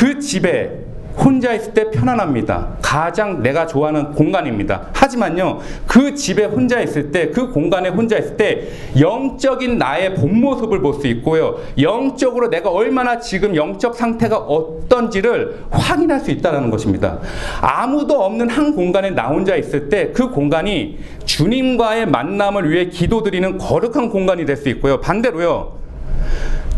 [0.02, 0.80] 그 집에
[1.17, 2.78] 혼자 있을 때 편안합니다.
[2.82, 4.88] 가장 내가 좋아하는 공간입니다.
[4.93, 8.67] 하지만요, 그 집에 혼자 있을 때, 그 공간에 혼자 있을 때,
[9.00, 11.58] 영적인 나의 본 모습을 볼 수 있고요.
[11.80, 17.19] 영적으로 내가 얼마나 지금 영적 상태가 어떤지를 확인할 수 있다는 것입니다.
[17.62, 24.10] 아무도 없는 한 공간에 나 혼자 있을 때, 그 공간이 주님과의 만남을 위해 기도드리는 거룩한
[24.10, 25.00] 공간이 될 수 있고요.
[25.00, 25.80] 반대로요,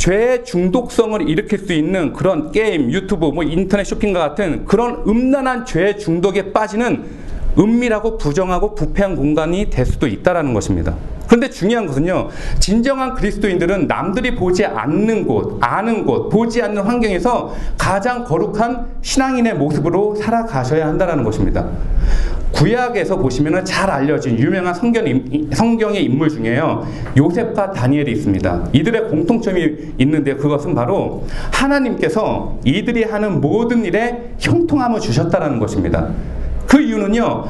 [0.04, 5.98] 죄의 중독성을 일으킬 수 있는 그런 게임, 유튜브, 뭐 인터넷 쇼핑과 같은 그런 음란한 죄의
[5.98, 7.06] 중독에 빠지는
[7.58, 10.96] 은밀하고 부정하고 부패한 공간이 될 수도 있다라는 것입니다.
[11.28, 18.24] 그런데 중요한 것은요, 진정한 그리스도인들은 남들이 보지 않는 곳, 아는 곳, 보지 않는 환경에서 가장
[18.24, 21.68] 거룩한 신앙인의 모습으로 살아가셔야 한다는 것입니다.
[22.52, 25.06] 구약에서 보시면 잘 알려진 유명한 성경,
[25.54, 26.86] 성경의 인물 중에요.
[27.18, 28.68] 요셉과 다니엘이 있습니다.
[28.74, 36.10] 이들의 공통점이 있는데 그것은 바로 하나님께서 이들이 하는 모든 일에 형통함을 주셨다는 것입니다.
[36.74, 37.46] 그 이유는요,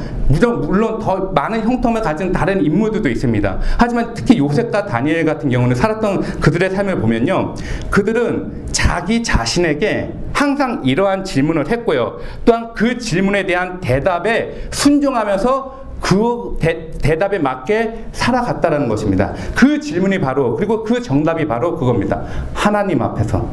[0.64, 3.60] 물론 더 많은 형통을 가진 다른 인물들도 있습니다.
[3.78, 7.56] 하지만 특히 요셉과 다니엘 같은 경우는 살았던 그들의 삶을 보면요,
[7.90, 12.18] 그들은 자기 자신에게 항상 이러한 질문을 했고요.
[12.44, 19.34] 또한 그 질문에 대한 대답에 순종하면서 그 대, 대답에 맞게 살아갔다는 것입니다.
[19.56, 22.24] 그 질문이 바로, 그리고 그 정답이 바로 그겁니다.
[22.54, 23.48] 하나님 앞에서.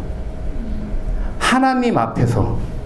[1.39, 2.80] 하나님 앞에서.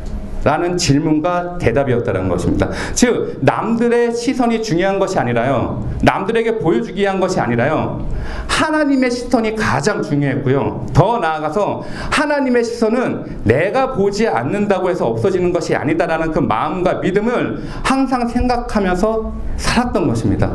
[0.45, 2.69] 라는 질문과 대답이었다는 것입니다.
[2.93, 5.89] 즉, 남들의 시선이 중요한 것이 아니라요.
[6.03, 8.07] 남들에게 보여주기 위한 것이 아니라요.
[8.47, 10.87] 하나님의 시선이 가장 중요했고요.
[10.93, 18.29] 더 나아가서 하나님의 시선은 내가 보지 않는다고 해서 없어지는 것이 아니다라는 그 마음과 믿음을 항상
[18.29, 20.53] 생각하면서 살았던 것입니다.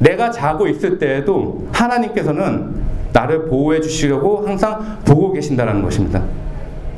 [0.00, 2.74] 내가 자고 있을 때에도 하나님께서는
[3.12, 6.22] 나를 보호해 주시려고 항상 보고 계신다는 것입니다.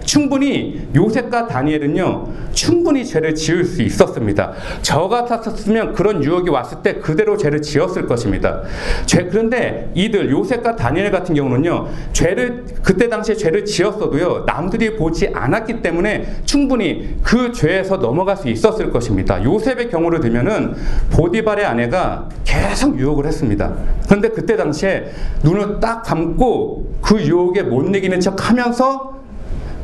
[0.04, 4.52] 충분히 요셉과 다니엘은요, 충분히 죄를 지을 수 있었습니다.
[4.82, 8.62] 저 같았으면 그런 유혹이 왔을 때 그대로 죄를 지었을 것입니다.
[9.06, 15.82] 죄, 그런데 이들, 요셉과 다니엘 같은 경우는요, 죄를, 그때 당시에 죄를 지었어도요, 남들이 보지 않았기
[15.82, 19.42] 때문에 충분히 그 죄에서 넘어갈 수 있었을 것입니다.
[19.42, 20.74] 요셉의 경우를 들면은
[21.10, 23.74] 보디발의 아내가 계속 유혹을 했습니다.
[24.06, 25.10] 그런데 그때 당시에
[25.42, 29.19] 눈을 딱 감고 그 유혹에 못 이기는 척 하면서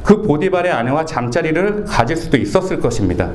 [0.07, 3.29] 그 보디발의 아내와 잠자리를 가질 수도 있었을 것입니다.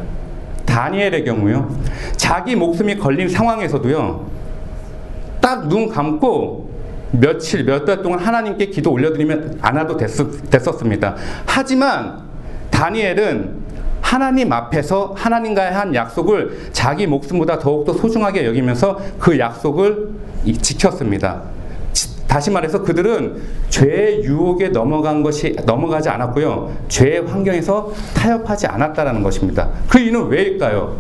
[0.66, 1.70] 다니엘의 경우요.
[2.16, 4.26] 자기 목숨이 걸린 상황에서도요.
[5.42, 6.72] 딱 눈 감고
[7.12, 10.08] 며칠, 몇 달 동안 하나님께 기도 올려드리면 안 와도 됐,
[10.50, 11.16] 됐었습니다.
[11.46, 12.20] 하지만
[12.70, 13.60] 다니엘은
[14.00, 20.10] 하나님 앞에서 하나님과의 한 약속을 자기 목숨보다 더욱더 소중하게 여기면서 그 약속을
[20.62, 21.42] 지켰습니다.
[22.28, 26.72] 다시 말해서 그들은 죄의 유혹에 넘어간 것이 넘어가지 않았고요.
[26.88, 29.70] 죄의 환경에서 타협하지 않았다라는 것입니다.
[29.90, 30.96] 그 이유는 왜일까요?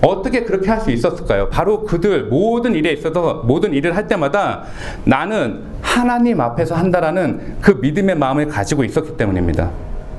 [0.00, 1.48] 어떻게 그렇게 할 수 있었을까요?
[1.48, 4.64] 바로 그들 모든 일에 있어서 모든 일을 할 때마다
[5.04, 9.70] 나는 하나님 앞에서 한다라는 그 믿음의 마음을 가지고 있었기 때문입니다.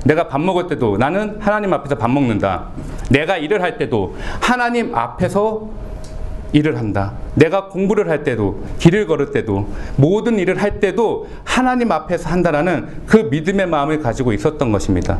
[0.06, 2.68] 내가 밥 먹을 때도 나는 하나님 앞에서 밥 먹는다.
[3.10, 5.70] 내가 일을 할 때도 하나님 앞에서
[6.54, 7.14] 일을 한다.
[7.36, 13.18] 내가 공부를 할 때도, 길을 걸을 때도, 모든 일을 할 때도 하나님 앞에서 한다라는 그
[13.18, 15.20] 믿음의 마음을 가지고 있었던 것입니다.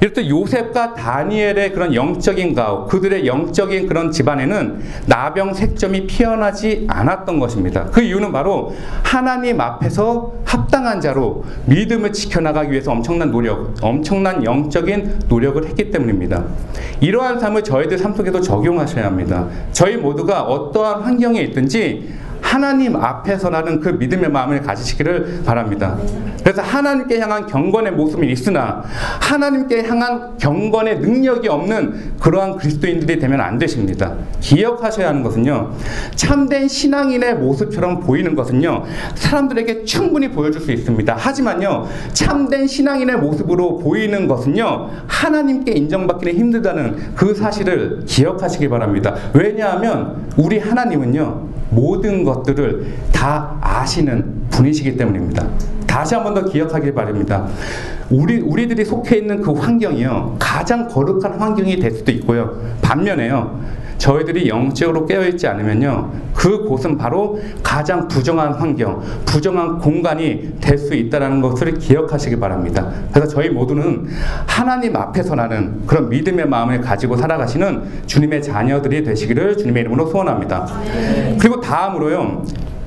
[0.00, 7.86] 때 요셉과 다니엘의 그런 영적인 가옥, 그들의 영적인 그런 집안에는 나병 색점이 피어나지 않았던 것입니다.
[7.86, 15.66] 그 이유는 바로 하나님 앞에서 합당한 자로 믿음을 지켜나가기 위해서 엄청난 노력, 엄청난 영적인 노력을
[15.66, 16.44] 했기 때문입니다.
[17.00, 19.48] 이러한 삶을 저희들 삶 속에도 적용하셔야 합니다.
[19.72, 25.96] 저희 모두가 어떠한 환경에 있든지 하나님 앞에서 나는 그 믿음의 마음을 가지시기를 바랍니다.
[26.42, 28.82] 그래서 하나님께 향한 경건의 모습이 있으나
[29.20, 34.14] 하나님께 향한 경건의 능력이 없는 그러한 그리스도인들이 되면 안 되십니다.
[34.40, 35.72] 기억하셔야 하는 것은요.
[36.14, 38.84] 참된 신앙인의 모습처럼 보이는 것은요.
[39.14, 41.14] 사람들에게 충분히 보여줄 수 있습니다.
[41.14, 41.86] 하지만요.
[42.12, 44.90] 참된 신앙인의 모습으로 보이는 것은요.
[45.06, 49.14] 하나님께 인정받기는 힘들다는 그 사실을 기억하시기 바랍니다.
[49.34, 51.57] 왜냐하면 우리 하나님은요.
[51.70, 55.46] 모든 것들을 다 아시는 분이시기 때문입니다.
[55.86, 57.46] 다시 한 번 더 기억하길 바랍니다.
[58.10, 60.36] 우리, 우리들이 속해 있는 그 환경이요.
[60.38, 62.58] 가장 거룩한 환경이 될 수도 있고요.
[62.82, 63.60] 반면에요.
[63.98, 66.10] 저희들이 영적으로 깨어있지 않으면요.
[66.34, 72.88] 그 곳은 바로 가장 부정한 환경, 부정한 공간이 될 수 있다는 것을 기억하시기 바랍니다.
[73.12, 74.06] 그래서 저희 모두는
[74.46, 80.66] 하나님 앞에서 나는 그런 믿음의 마음을 가지고 살아가시는 주님의 자녀들이 되시기를 주님의 이름으로 소원합니다.
[81.38, 82.44] 그리고 다음으로요.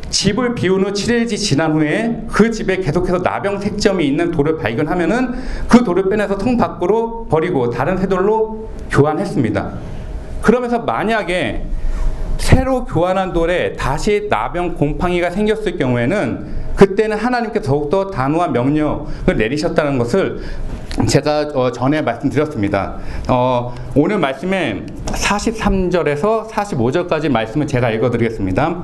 [0.10, 5.34] 집을 비운 후 7일이 지난 후에 그 집에 계속해서 나병 색점이 있는 돌을 발견하면은
[5.68, 9.72] 그 돌을 빼내서 통 밖으로 버리고 다른 새 돌로 교환했습니다.
[10.42, 11.66] 그러면서 만약에
[12.38, 20.42] 새로 교환한 돌에 다시 나병 곰팡이가 생겼을 경우에는 그때는 하나님께 더욱더 단호한 명령을 내리셨다는 것을
[21.08, 22.98] 제가 어, 전에 말씀드렸습니다.
[23.30, 28.84] 어, 오늘 말씀에 43절에서 45절까지 말씀을 제가 읽어드리겠습니다.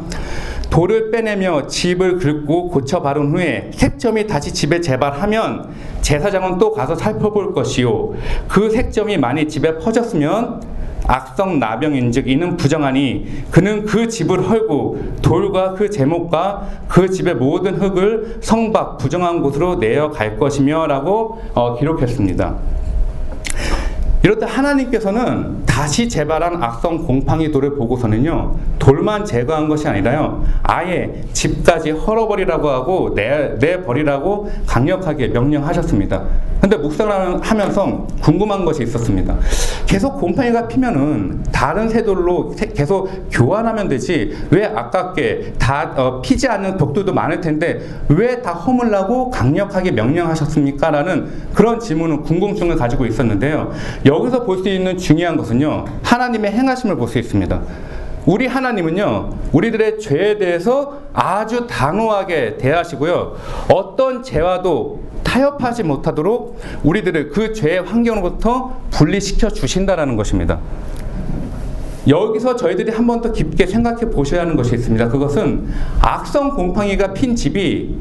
[0.70, 5.70] 돌을 빼내며 집을 긁고 고쳐 바른 후에 색점이 다시 집에 재발하면
[6.02, 8.14] 제사장은 또 가서 살펴볼 것이요.
[8.48, 10.77] 그 색점이 많이 집에 퍼졌으면
[11.08, 18.38] 악성 나병인즉 이는 부정하니 그는 그 집을 헐고 돌과 그 제목과 그 집의 모든 흙을
[18.42, 22.56] 성박 부정한 곳으로 내어 갈 것이며라고 어, 기록했습니다.
[24.24, 31.92] 이럴 때 하나님께서는 다시 재발한 악성 곰팡이 돌을 보고서는요 돌만 제거한 것이 아니라요 아예 집까지
[31.92, 36.24] 헐어버리라고 하고 내, 내버리라고 강력하게 명령하셨습니다.
[36.60, 39.36] 근데 묵상을 하면서 궁금한 것이 있었습니다.
[39.86, 47.14] 계속 곰팡이가 피면은 다른 새돌로 계속 교환하면 되지 왜 아깝게 다 어, 피지 않는 벽돌도
[47.14, 50.92] 많을 텐데 왜 다 허물라고 강력하게 명령하셨습니까?
[50.92, 53.72] 라는 그런 질문은 궁금증을 가지고 있었는데요.
[54.06, 55.86] 여기서 볼 수 있는 중요한 것은요.
[56.04, 57.62] 하나님의 행하심을 볼 수 있습니다.
[58.28, 63.38] 우리 하나님은요, 우리들의 죄에 대해서 아주 단호하게 대하시고요,
[63.74, 70.60] 어떤 죄와도 타협하지 못하도록 우리들을 그 죄의 환경으로부터 분리시켜 주신다라는 것입니다.
[72.10, 75.08] 여기서 저희들이 한 번 더 깊게 생각해 보셔야 하는 것이 있습니다.
[75.08, 75.68] 그것은
[76.02, 77.96] 악성 곰팡이가 핀 집이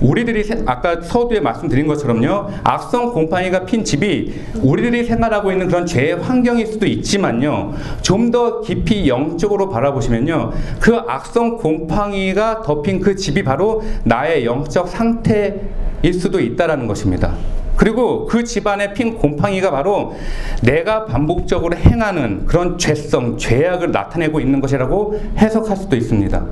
[0.00, 2.50] 우리들이 아까 서두에 말씀드린 것처럼요.
[2.64, 7.74] 악성 곰팡이가 핀 집이 우리들이 생활하고 있는 그런 죄의 환경일 수도 있지만요.
[8.02, 10.52] 좀 더 깊이 영적으로 바라보시면요.
[10.78, 17.34] 그 악성 곰팡이가 덮인 그 집이 바로 나의 영적 상태일 수도 있다라는 것입니다.
[17.76, 20.14] 그리고 그 집안에 핀 곰팡이가 바로
[20.62, 26.46] 내가 반복적으로 행하는 그런 죄성, 죄악을 나타내고 있는 것이라고 해석할 수도 있습니다.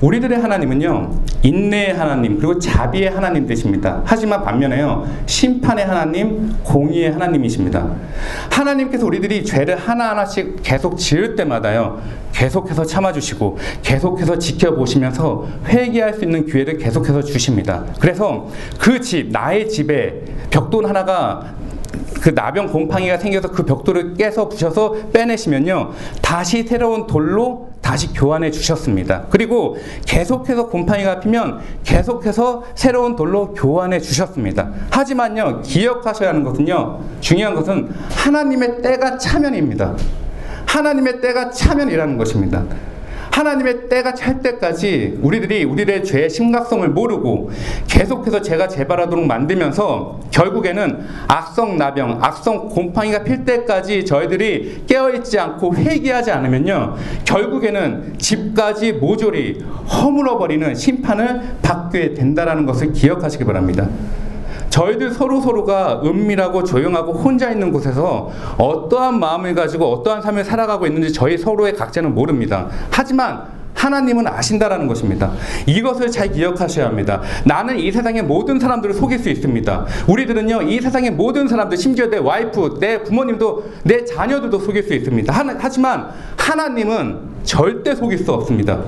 [0.00, 1.10] 우리들의 하나님은요,
[1.42, 4.02] 인내의 하나님, 그리고 자비의 하나님 되십니다.
[4.04, 7.92] 하지만 반면에요, 심판의 하나님, 공의의 하나님이십니다.
[8.50, 12.00] 하나님께서 우리들이 죄를 하나하나씩 계속 지을 때마다요,
[12.32, 17.84] 계속해서 참아주시고, 계속해서 지켜보시면서 회개할 수 있는 기회를 계속해서 주십니다.
[17.98, 21.54] 그래서 그 집, 나의 집에 벽돌 하나가
[22.20, 25.92] 그 나병 곰팡이가 생겨서 그 벽돌을 깨서 부셔서 빼내시면요.
[26.20, 29.26] 다시 새로운 돌로 다시 교환해 주셨습니다.
[29.30, 34.72] 그리고 계속해서 곰팡이가 피면 계속해서 새로운 돌로 교환해 주셨습니다.
[34.90, 39.94] 하지만요, 기억하셔야 하는 것은요, 중요한 것은 하나님의 때가 차면입니다.
[40.66, 42.64] 하나님의 때가 차면이라는 것입니다.
[43.36, 47.50] 하나님의 때가 찰 때까지 우리들이 우리의 죄의 심각성을 모르고
[47.86, 56.30] 계속해서 죄가 재발하도록 만들면서 결국에는 악성 나병, 악성 곰팡이가 필 때까지 저희들이 깨어있지 않고 회개하지
[56.30, 56.96] 않으면요.
[57.26, 63.86] 결국에는 집까지 모조리 허물어버리는 심판을 받게 된다는 것을 기억하시기 바랍니다.
[64.76, 71.14] 저희들 서로 서로가 은밀하고 조용하고 혼자 있는 곳에서 어떠한 마음을 가지고 어떠한 삶을 살아가고 있는지
[71.14, 72.68] 저희 서로의 각자는 모릅니다.
[72.90, 75.32] 하지만 하나님은 아신다라는 것입니다.
[75.66, 77.22] 이것을 잘 기억하셔야 합니다.
[77.44, 79.86] 나는 이 세상의 모든 사람들을 속일 수 있습니다.
[80.08, 85.32] 우리들은요, 이 세상의 모든 사람들, 심지어 내 와이프, 내 부모님도, 내 자녀들도 속일 수 있습니다.
[85.58, 88.80] 하지만 하나님은 절대 속일 수 없습니다.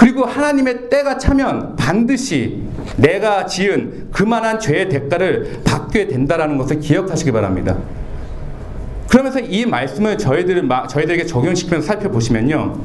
[0.00, 2.62] 그리고 하나님의 때가 차면 반드시
[2.96, 7.76] 내가 지은 그만한 죄의 대가를 받게 된다라는 것을 기억하시기 바랍니다.
[9.10, 12.78] 그러면서 이 말씀을 저희들, 저희들에게 적용시키면서 살펴보시면요.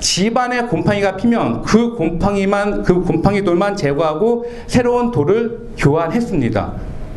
[0.00, 6.72] 집안에 곰팡이가 피면 그 곰팡이만, 그 곰팡이 돌만 제거하고 새로운 돌을 교환했습니다.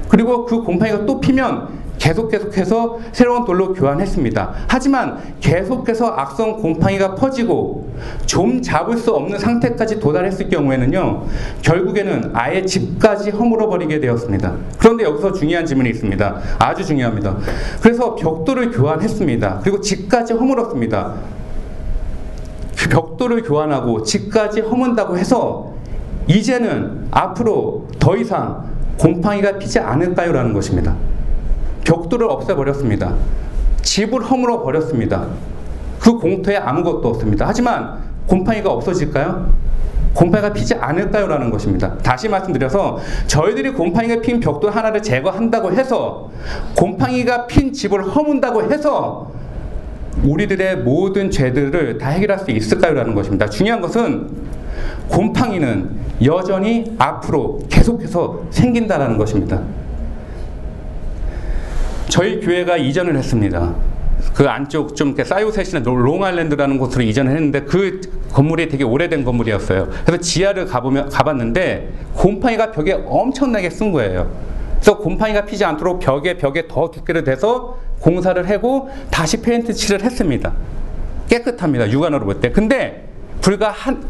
[0.09, 4.53] 그리고 그 곰팡이가 또 피면 계속 계속해서 새로운 돌로 교환했습니다.
[4.67, 7.89] 하지만 계속해서 악성 곰팡이가 퍼지고
[8.25, 11.25] 좀 잡을 수 없는 상태까지 도달했을 경우에는요,
[11.61, 14.55] 결국에는 아예 집까지 허물어 버리게 되었습니다.
[14.77, 16.41] 그런데 여기서 중요한 질문이 있습니다.
[16.57, 17.35] 아주 중요합니다.
[17.81, 19.59] 그래서 벽돌을 교환했습니다.
[19.61, 21.13] 그리고 집까지 허물었습니다.
[22.77, 25.73] 그 벽돌을 교환하고 집까지 허문다고 해서
[26.27, 28.69] 이제는 앞으로 더 이상
[28.99, 30.33] 곰팡이가 피지 않을까요?
[30.33, 30.93] 라는 것입니다.
[31.85, 33.15] 벽돌을 없애버렸습니다.
[33.81, 35.27] 집을 허물어 버렸습니다.
[35.99, 37.45] 그 공터에 아무것도 없습니다.
[37.47, 39.53] 하지만 곰팡이가 없어질까요?
[40.13, 41.27] 곰팡이가 피지 않을까요?
[41.27, 41.97] 라는 것입니다.
[41.99, 46.29] 다시 말씀드려서 저희들이 곰팡이가 핀 벽돌 하나를 제거한다고 해서
[46.75, 49.31] 곰팡이가 핀 집을 허문다고 해서
[50.23, 52.95] 우리들의 모든 죄들을 다 해결할 수 있을까요?
[52.95, 53.47] 라는 것입니다.
[53.47, 54.29] 중요한 것은
[55.09, 55.89] 곰팡이는
[56.23, 59.61] 여전히 앞으로 계속해서 생긴다라는 것입니다.
[62.07, 63.75] 저희 교회가 이전을 했습니다.
[64.33, 69.89] 그 안쪽 좀 사이오셋이나 롱아일랜드라는 곳으로 이전을 했는데 그 건물이 되게 오래된 건물이었어요.
[70.05, 74.31] 그래서 지하를 가보면 가봤는데 곰팡이가 벽에 엄청나게 쓴 거예요.
[74.75, 80.53] 그래서 곰팡이가 피지 않도록 벽에 벽에 더 두께를 대서 공사를 하고 다시 페인트 칠을 했습니다.
[81.27, 81.89] 깨끗합니다.
[81.91, 82.51] 육안으로 볼 때.
[82.51, 83.07] 근데
[83.41, 84.03] 불과 한,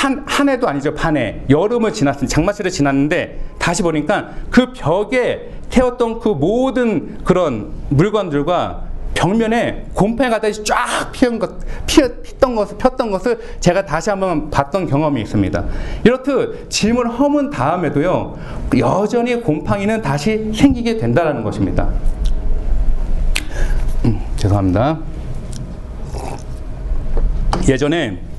[0.00, 0.94] 한, 한 해도 아니죠.
[0.94, 1.42] 반해.
[1.50, 2.34] 여름을 지났습니다.
[2.34, 11.12] 장마철을 지났는데 다시 보니까 그 벽에 태웠던 그 모든 그런 물건들과 벽면에 곰팡이가 다시 쫙
[11.12, 11.50] 피운 것,
[11.86, 15.64] 피, 피던 것을, 폈던 것을 제가 다시 한번 봤던 경험이 있습니다.
[16.04, 18.38] 이렇듯 짐을 허문 다음에도요,
[18.78, 21.90] 여전히 곰팡이는 다시 생기게 된다는 것입니다.
[24.06, 24.98] 음, 죄송합니다.
[27.68, 28.29] 예전에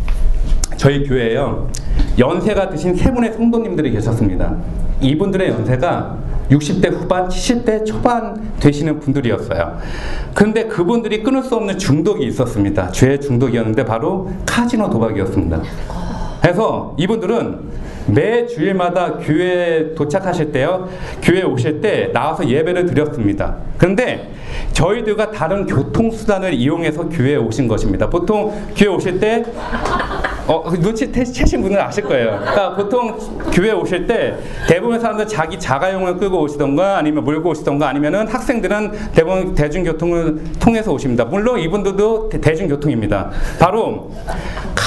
[0.81, 1.69] 저희 교회에요,
[2.17, 4.55] 연세가 드신 세 분의 성도님들이 계셨습니다.
[4.99, 6.17] 이분들의 연세가
[6.49, 9.77] 60대 후반, 70대 초반 되시는 분들이었어요.
[10.33, 12.89] 그런데 그분들이 끊을 수 없는 중독이 있었습니다.
[12.89, 15.61] 죄 중독이었는데 바로 카지노 도박이었습니다.
[16.41, 17.59] 그래서 이분들은
[18.07, 20.89] 매 주일마다 교회에 도착하실 때요,
[21.21, 23.57] 교회 오실 때 나와서 예배를 드렸습니다.
[23.77, 24.31] 그런데
[24.73, 28.09] 저희들과 다른 교통수단을 이용해서 교회에 오신 것입니다.
[28.09, 29.45] 보통 교회 오실 때
[30.51, 32.39] 어, 눈치 채신 분은 아실 거예요.
[32.41, 33.17] 그러니까 보통
[33.53, 34.35] 교회 오실 때
[34.67, 41.23] 대부분 사람들 자기 자가용을 끌고 오시던가 아니면 몰고 오시던가 아니면은 학생들은 대부분 대중교통을 통해서 오십니다.
[41.23, 44.11] 물론 이분들도 대, 중교통입니다 바로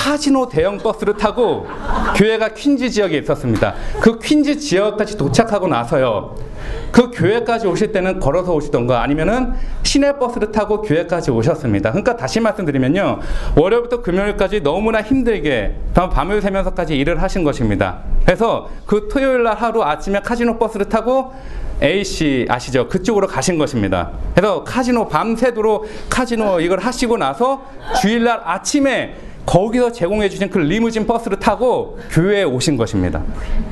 [0.04, 1.66] 카지노 대형 버스를 타고
[2.14, 3.72] 교회가 퀸즈 지역에 있었습니다.
[4.02, 6.36] 그 퀸즈 지역까지 도착하고 나서요.
[6.92, 11.90] 그 교회까지 오실 때는 걸어서 오시던가 아니면은 시내 버스를 타고 교회까지 오셨습니다.
[11.92, 13.20] 그러니까 다시 말씀드리면요.
[13.56, 18.00] 월요일부터 금요일까지 너무나 힘들게 밤을 새면서까지 일을 하신 것입니다.
[18.26, 21.32] 그래서 그 토요일 날 하루 아침에 카지노 버스를 타고
[21.82, 22.88] A씨 아시죠?
[22.88, 24.10] 그쪽으로 가신 것입니다.
[24.34, 27.64] 그래서 카지노 밤새도록 카지노 이걸 하시고 나서
[28.02, 29.16] 주일날 아침에
[29.46, 33.22] 거기서 제공해 주신 그 리무진 버스를 타고 교회에 오신 것입니다.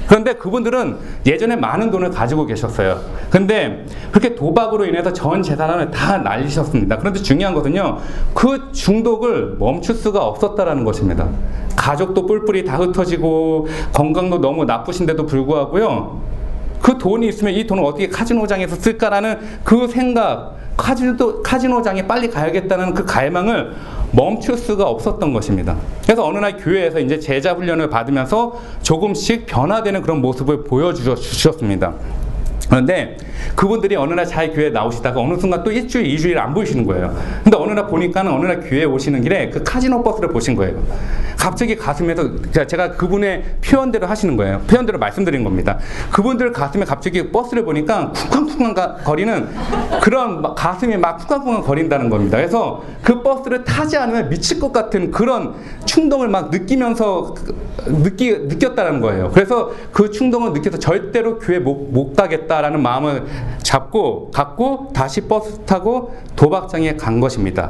[0.06, 3.00] 그런데 그분들은 예전에 많은 돈을 가지고 계셨어요.
[3.30, 6.98] 근데 그렇게 도박으로 인해서 전 재산을 다 날리셨습니다.
[6.98, 7.98] 그런데 중요한 것은요.
[8.34, 11.28] 그 중독을 멈출 수가 없었다라는 것입니다.
[11.74, 16.20] 가족도 뿔뿔이 다 흩어지고 건강도 너무 나쁘신데도 불구하고요.
[16.82, 23.04] 그 돈이 있으면 이 돈을 어떻게 카지노장에서 쓸까라는 그 생각, 카지노, 카지노장에 빨리 가야겠다는 그
[23.04, 23.72] 갈망을
[24.10, 25.76] 멈출 수가 없었던 것입니다.
[26.02, 31.94] 그래서 어느 날 교회에서 이제 제자 훈련을 받으면서 조금씩 변화되는 그런 모습을 보여주셨습니다.
[32.68, 33.16] 그런데
[33.54, 37.14] 그분들이 어느 날 잘 교회 나오시다가 어느 순간 또 일주일, 이주일 안 보이시는 거예요.
[37.44, 40.82] 근데 어느 날 보니까는 어느 날 교회에 오시는 길에 그 카지노 버스를 보신 거예요.
[41.38, 42.30] 갑자기 가슴에서
[42.66, 44.60] 제가 그분의 표현대로 하시는 거예요.
[44.68, 45.78] 표현대로 말씀드린 겁니다.
[46.12, 49.48] 그분들 가슴에 갑자기 버스를 보니까 쿵쾅쿵쾅 거리는
[50.02, 52.36] 그런 가슴이 막 쿵쾅쿵쾅 거린다는 겁니다.
[52.36, 55.54] 그래서 그 버스를 타지 않으면 미칠 것 같은 그런
[55.84, 57.34] 충동을 막 느끼면서
[57.86, 59.30] 느끼, 느꼈다는 거예요.
[59.32, 63.24] 그래서 그 충동을 느껴서 절대로 교회 못, 못 가겠다라는 마음을
[63.62, 67.61] 잡고 갖고 다시 버스 타고 도박장에 간 것입니다.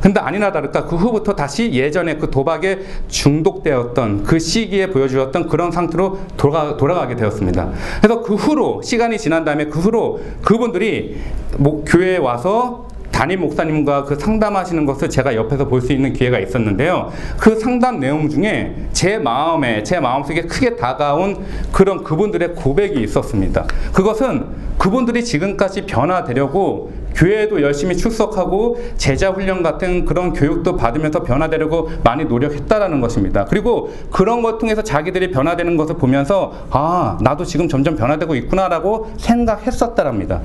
[0.00, 6.18] 근데 아니나 다를까 그 후부터 다시 예전에 그 도박에 중독되었던 그 시기에 보여주었던 그런 상태로
[6.36, 7.70] 돌아가, 돌아가게 되었습니다.
[8.00, 11.20] 그래서 그 후로 시간이 지난 다음에 그 후로 그분들이
[11.58, 17.10] 뭐 교회에 와서 담임 목사님과 그 상담하시는 것을 제가 옆에서 볼 수 있는 기회가 있었는데요.
[17.38, 21.38] 그 상담 내용 중에 제 마음에, 제 마음속에 크게 다가온
[21.72, 23.66] 그런 그분들의 고백이 있었습니다.
[23.92, 24.46] 그것은
[24.76, 33.00] 그분들이 지금까지 변화되려고 교회에도 열심히 출석하고 제자 훈련 같은 그런 교육도 받으면서 변화되려고 많이 노력했다라는
[33.00, 33.44] 것입니다.
[33.46, 40.40] 그리고 그런 것 통해서 자기들이 변화되는 것을 보면서 아, 나도 지금 점점 변화되고 있구나라고 생각했었다랍니다.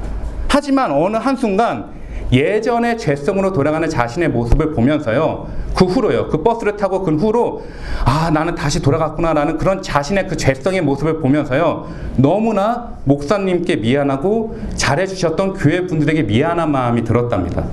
[0.48, 5.48] 하지만 어느 한순간 예전의 죄성으로 돌아가는 자신의 모습을 보면서요.
[5.76, 6.30] 그 후로요.
[6.30, 7.64] 그 버스를 타고 그 후로
[8.06, 11.88] 아, 나는 다시 돌아갔구나라는 그런 자신의 그 죄성의 모습을 보면서요.
[12.18, 17.66] 너무나 목사님께 미안하고 잘해 주셨던 교회 분들에게 미안한 마음이 들었답니다.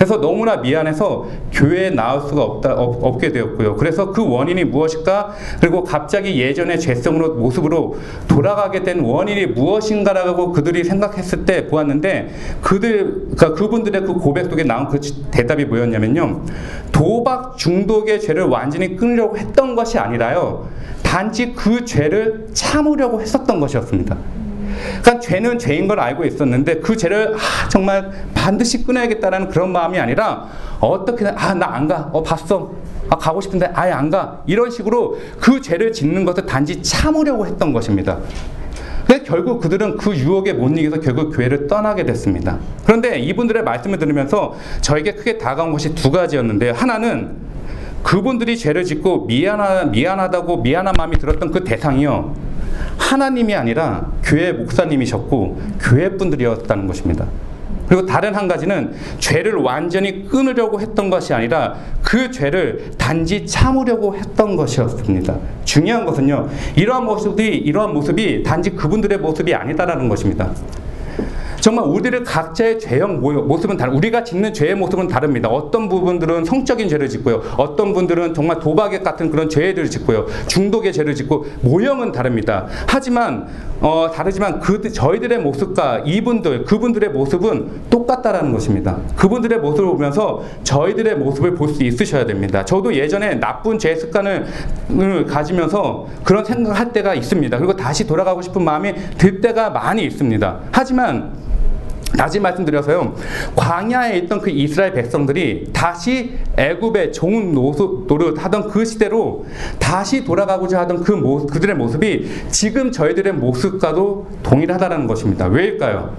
[0.00, 3.76] 그래서 너무나 미안해서 교회에 나올 수가 없다, 없, 게 되었고요.
[3.76, 5.34] 그래서 그 원인이 무엇일까?
[5.60, 12.30] 그리고 갑자기 예전의 죄성으로 모습으로 돌아가게 된 원인이 무엇인가라고 그들이 생각했을 때 보았는데
[12.62, 14.98] 그들 그러니까 그분들의 그 고백 속에 나온 그
[15.30, 16.44] 대답이 뭐였냐면요.
[16.92, 20.66] 도박 중독의 죄를 완전히 끊으려고 했던 것이 아니라요.
[21.02, 24.16] 단지 그 죄를 참으려고 했었던 것이었습니다.
[25.02, 30.46] 그러니까 죄는 죄인 걸 알고 있었는데 그 죄를 아, 정말 반드시 끊어야겠다라는 그런 마음이 아니라
[30.80, 32.10] 어떻게든 아 나 안 가.
[32.12, 32.72] 어 봤어.
[33.08, 34.42] 아, 가고 싶은데 아예 안 가.
[34.46, 38.18] 이런 식으로 그 죄를 짓는 것을 단지 참으려고 했던 것입니다.
[39.06, 42.58] 근데 결국 그들은 그 유혹에 못 이겨서 결국 교회를 떠나게 됐습니다.
[42.84, 46.72] 그런데 이분들의 말씀을 들으면서 저에게 크게 다가온 것이 두 가지였는데요.
[46.74, 47.36] 하나는
[48.04, 52.49] 그분들이 죄를 짓고 미안하, 미안하다고 미안한 마음이 들었던 그 대상이요.
[52.98, 57.26] 하나님이 아니라 교회 목사님이셨고 교회 분들이었다는 것입니다.
[57.90, 64.54] 그리고 다른 한 가지는 죄를 완전히 끊으려고 했던 것이 아니라 그 죄를 단지 참으려고 했던
[64.54, 65.36] 것이었습니다.
[65.64, 70.52] 중요한 것은요, 이러한 모습이, 이러한 모습이 단지 그분들의 모습이 아니다라는 것입니다.
[71.60, 75.48] 정말 우리들의 각자의 죄형 모습은 다른 우리가 짓는 죄의 모습은 다릅니다.
[75.48, 77.42] 어떤 부분들은 성적인 죄를 짓고요.
[77.56, 80.26] 어떤 분들은 정말 도박에 같은 그런 죄들을 짓고요.
[80.46, 82.66] 중독의 죄를 짓고 모형은 다릅니다.
[82.86, 83.46] 하지만
[83.80, 88.98] 어, 다르지만 그 저희들의 모습과 이분들 그분들의 모습은 똑같다라는 것입니다.
[89.16, 92.64] 그분들의 모습을 보면서 저희들의 모습을 볼 수 있으셔야 됩니다.
[92.64, 94.46] 저도 예전에 나쁜 죄 습관을
[95.28, 97.56] 가지면서 그런 생각할 때가 있습니다.
[97.58, 100.58] 그리고 다시 돌아가고 싶은 마음이 들 때가 많이 있습니다.
[100.72, 101.32] 하지만
[102.16, 103.14] 다시 말씀드려서요.
[103.56, 109.46] 광야에 있던 그 이스라엘 백성들이 다시 애굽의 종 노릇 하던 그 시대로
[109.78, 115.46] 다시 돌아가고자 하던 그 모습, 그들의 모습이 지금 저희들의 모습과도 동일하다는 것입니다.
[115.46, 116.14] 왜일까요?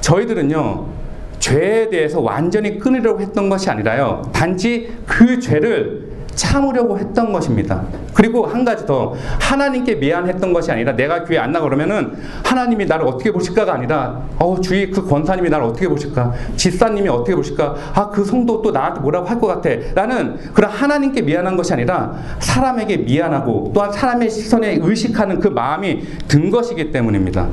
[0.00, 1.04] 저희들은요.
[1.38, 4.22] 죄에 대해서 완전히 끊으려고 했던 것이 아니라요.
[4.32, 6.03] 단지 그 죄를
[6.34, 7.82] 참으려고 했던 것입니다.
[8.12, 12.14] 그리고 한 가지 더 하나님께 미안했던 것이 아니라 내가 교회 안 나가 그러면은
[12.44, 17.74] 하나님이 나를 어떻게 보실까가 아니라 어 주위 그 권사님이 나를 어떻게 보실까 집사님이 어떻게 보실까
[17.94, 22.14] 아 그 성도 또 나한테 뭐라고 할 것 같아 라는 그런 하나님께 미안한 것이 아니라
[22.38, 27.48] 사람에게 미안하고 또한 사람의 시선에 의식하는 그 마음이 든 것이기 때문입니다.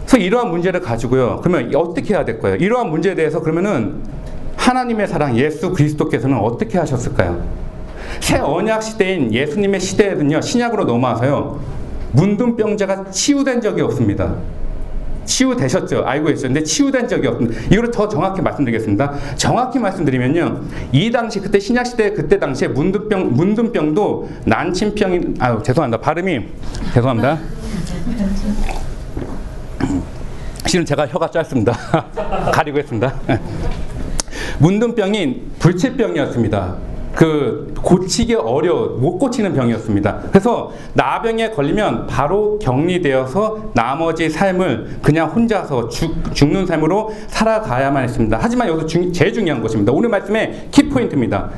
[0.00, 1.40] 그래서 이러한 문제를 가지고요.
[1.42, 2.56] 그러면 어떻게 해야 될까요?
[2.56, 4.02] 이러한 문제에 대해서 그러면은
[4.58, 7.42] 하나님의 사랑 예수 그리스도께서는 어떻게 하셨을까요?
[8.20, 11.60] 새 언약 시대인 예수님의 시대에는요 신약으로 넘어와서요
[12.12, 14.34] 문둥병자가 치유된 적이 없습니다.
[15.24, 16.04] 치유되셨죠.
[16.06, 17.60] 알고 계셨는데 치유된 적이 없습니다.
[17.70, 19.12] 이거를 더 정확히 말씀드리겠습니다.
[19.36, 20.62] 정확히 말씀드리면요.
[20.92, 26.00] 이 당시 그때 신약 시대 그때 당시에 문둥병 문둥병도 난침병이 아유 죄송합니다.
[26.00, 26.40] 발음이
[26.94, 27.38] 죄송합니다.
[30.66, 31.72] 실은 제가 혀가 짧습니다.
[32.52, 33.14] 가리고 했습니다.
[34.58, 36.88] 문둥병이 불치병이었습니다.
[37.14, 40.20] 그 고치기 어려 못 고치는 병이었습니다.
[40.30, 48.38] 그래서 나병에 걸리면 바로 격리되어서 나머지 삶을 그냥 혼자서 죽, 죽는 삶으로 살아가야만 했습니다.
[48.40, 49.90] 하지만 여기서 중, 제일 중요한 것입니다.
[49.90, 51.50] 오늘 말씀의 키포인트입니다.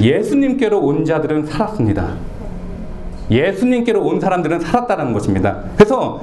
[0.00, 2.14] 예수님께로 온 자들은 살았습니다.
[3.30, 5.60] 예수님께로 온 사람들은 살았다는 것입니다.
[5.76, 6.22] 그래서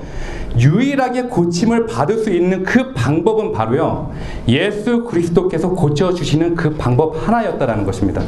[0.58, 4.12] 유일하게 고침을 받을 수 있는 그 방법은 바로요.
[4.48, 8.22] 예수 그리스도께서 고쳐 주시는 그 방법 하나였다라는 것입니다.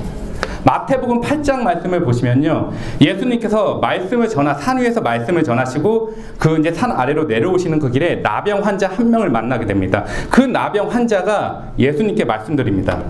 [0.66, 2.72] 마태복음 8장 말씀을 보시면요.
[3.00, 8.66] 예수님께서 말씀을 전하 산 위에서 말씀을 전하시고 그 이제 산 아래로 내려오시는 그 길에 나병
[8.66, 10.04] 환자 한 명을 만나게 됩니다.
[10.32, 13.04] 그 나병 환자가 예수님께 말씀드립니다.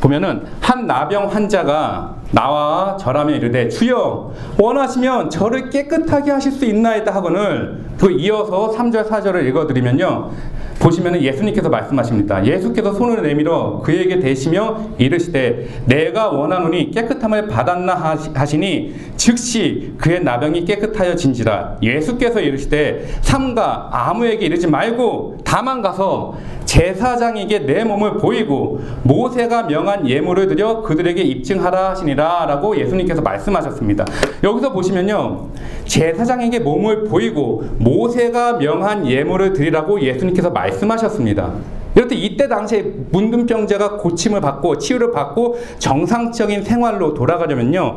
[0.00, 7.84] 보면은 한 나병 환자가 나와 절하며 이르되 주여 원하시면 저를 깨끗하게 하실 수 있나이다 하거늘
[7.98, 10.30] 그 이어서 3절 4절을 읽어드리면요.
[10.78, 12.44] 보시면 예수님께서 말씀하십니다.
[12.44, 21.16] 예수께서 손을 내밀어 그에게 대시며 이르시되 내가 원하노니 깨끗함을 받았나 하시니 즉시 그의 나병이 깨끗하여
[21.16, 21.78] 진지라.
[21.82, 30.48] 예수께서 이르시되 삼가 아무에게 이르지 말고 다만 가서 제사장에게 내 몸을 보이고 모세가 명한 예물을
[30.48, 34.04] 드려 그들에게 입증하라 하시니라 라고 예수님께서 말씀하셨습니다.
[34.42, 35.48] 여기서 보시면요.
[35.84, 41.52] 제사장에게 몸을 보이고 모세가 명한 예물을 드리라고 예수님께서 말씀하셨습니다.
[41.94, 47.96] 이렇듯 이때 당시에 문둥병자가 고침을 받고 치유를 받고 정상적인 생활로 돌아가려면요.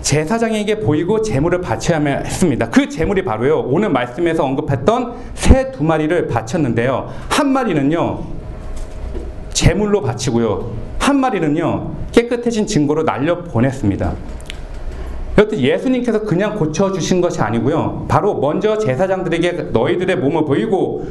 [0.00, 2.68] 제사장에게 보이고 재물을 바쳐야 했습니다.
[2.70, 3.60] 그 재물이 바로요.
[3.60, 7.08] 오늘 말씀에서 언급했던 새 두 마리를 바쳤는데요.
[7.30, 8.20] 한 마리는요.
[9.52, 10.91] 재물로 바치고요.
[11.12, 11.94] 한 마리는요.
[12.10, 14.14] 깨끗해진 증거로 날려 보냈습니다.
[15.36, 18.06] 여튼 예수님께서 그냥 고쳐주신 것이 아니고요.
[18.08, 21.06] 바로 먼저 제사장들에게 너희들의 몸을 보이고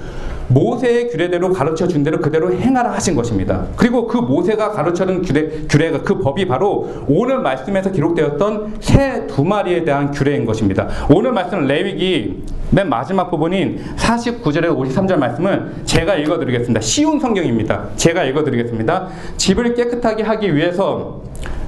[0.54, 3.66] 모세의 규례대로 가르쳐 준 대로 그대로 행하라 하신 것입니다.
[3.76, 9.84] 그리고 그 모세가 가르쳐준 규례, 규례가 그 법이 바로 오늘 말씀에서 기록되었던 새 두 마리에
[9.86, 10.88] 대한 규례인 것입니다.
[11.10, 16.82] 오늘 말씀은 레위기 맨 마지막 부분인 49절에 53절 말씀을 제가 읽어드리겠습니다.
[16.82, 17.90] 쉬운 성경입니다.
[17.96, 19.08] 제가 읽어드리겠습니다.
[19.38, 21.22] 집을 깨끗하게 하기 위해서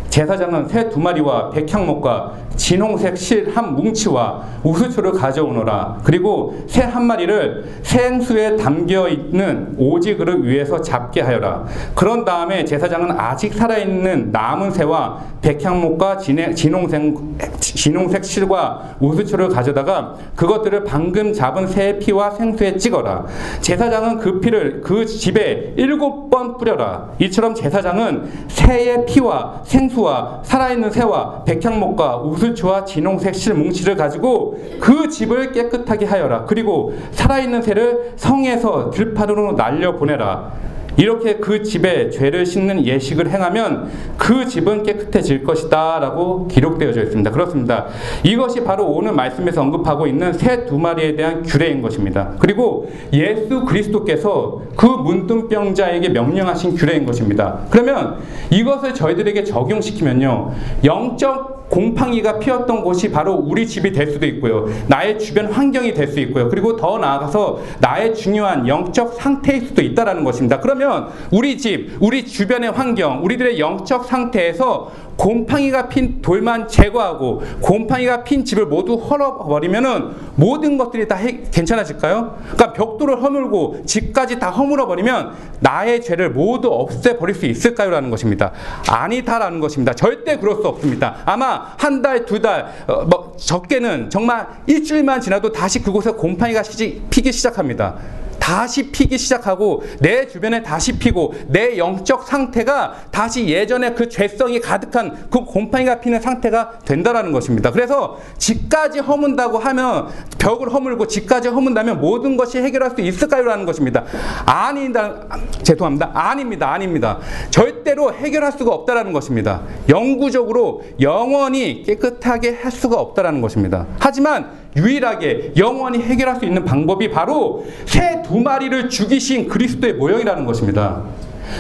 [0.09, 5.99] 제사장은 새 두 마리와 백향목과 진홍색 실 한 뭉치와 우수초를 가져오너라.
[6.03, 11.65] 그리고 새 한 마리를 생수에 담겨 있는 오지 그릇 위에서 잡게 하여라.
[11.95, 17.15] 그런 다음에 제사장은 아직 살아있는 남은 새와 백향목과 진홍색,
[17.59, 23.25] 진홍색 실과 우수초를 가져다가 그것들을 방금 잡은 새의 피와 생수에 찍어라.
[23.61, 27.09] 제사장은 그 피를 그 집에 일곱 번 뿌려라.
[27.19, 35.07] 이처럼 제사장은 새의 피와 생수와 살아있는 새와 백향목과 우수 초와 진홍색 실 뭉치를 가지고 그
[35.07, 36.45] 집을 깨끗하게 하여라.
[36.45, 40.51] 그리고 살아있는 새를 성에서 들판으로 날려 보내라.
[40.95, 47.31] 이렇게 그 집에 죄를 씻는 예식을 행하면 그 집은 깨끗해질 것이다 라고 기록되어져 있습니다.
[47.31, 47.87] 그렇습니다.
[48.23, 52.33] 이것이 바로 오늘 말씀에서 언급하고 있는 새 두 마리에 대한 규례인 것입니다.
[52.39, 57.61] 그리고 예수 그리스도께서 그 문둥병자에게 명령하신 규례인 것입니다.
[57.69, 58.19] 그러면
[58.51, 60.51] 이것을 저희들에게 적용시키면요.
[60.85, 64.67] 영적 곰팡이가 피었던 곳이 바로 우리 집이 될 수도 있고요.
[64.87, 66.49] 나의 주변 환경이 될 수 있고요.
[66.49, 70.59] 그리고 더 나아가서 나의 중요한 영적 상태일 수도 있다라는 것입니다.
[70.59, 78.43] 그러면 우리 집, 우리 주변의 환경, 우리들의 영적 상태에서 곰팡이가 핀 돌만 제거하고 곰팡이가 핀
[78.43, 82.37] 집을 모두 헐어버리면은 모든 것들이 다 해, 괜찮아질까요?
[82.53, 88.09] 그러니까 벽돌을 허물고 집까지 다 허물어 버리면 나의 죄를 모두 없애 버릴 수 있을까요 라는
[88.09, 88.51] 것입니다.
[88.89, 89.93] 아니다라는 것입니다.
[89.93, 91.17] 절대 그럴 수 없습니다.
[91.25, 96.63] 아마 한 달, 두 달, 어, 뭐 적게는 정말 일주일만 지나도 다시 그곳에 곰팡이가
[97.09, 97.95] 피기 시작합니다.
[98.43, 105.29] 다시 피기 시작하고 내 주변에 다시 피고 내 영적 상태가 다시 예전에 그 죄성이 가득한
[105.31, 107.71] 그 곰팡이가 피는 상태가 된다라는 것입니다.
[107.71, 114.03] 그래서 집까지 허문다고 하면 벽을 허물고 집까지 허문다면 모든 것이 해결할 수 있을까요라는 것입니다.
[114.45, 115.21] 아니다.
[115.61, 116.11] 죄송합니다.
[116.13, 116.69] 아닙니다.
[116.69, 117.19] 아닙니다.
[117.49, 119.61] 절대로 해결할 수가 없다라는 것입니다.
[119.87, 123.87] 영구적으로 영원히 깨끗하게 할 수가 없다라는 것입니다.
[123.99, 131.03] 하지만 유일하게 영원히 해결할 수 있는 방법이 바로 새 두 마리를 죽이신 그리스도의 모형이라는 것입니다.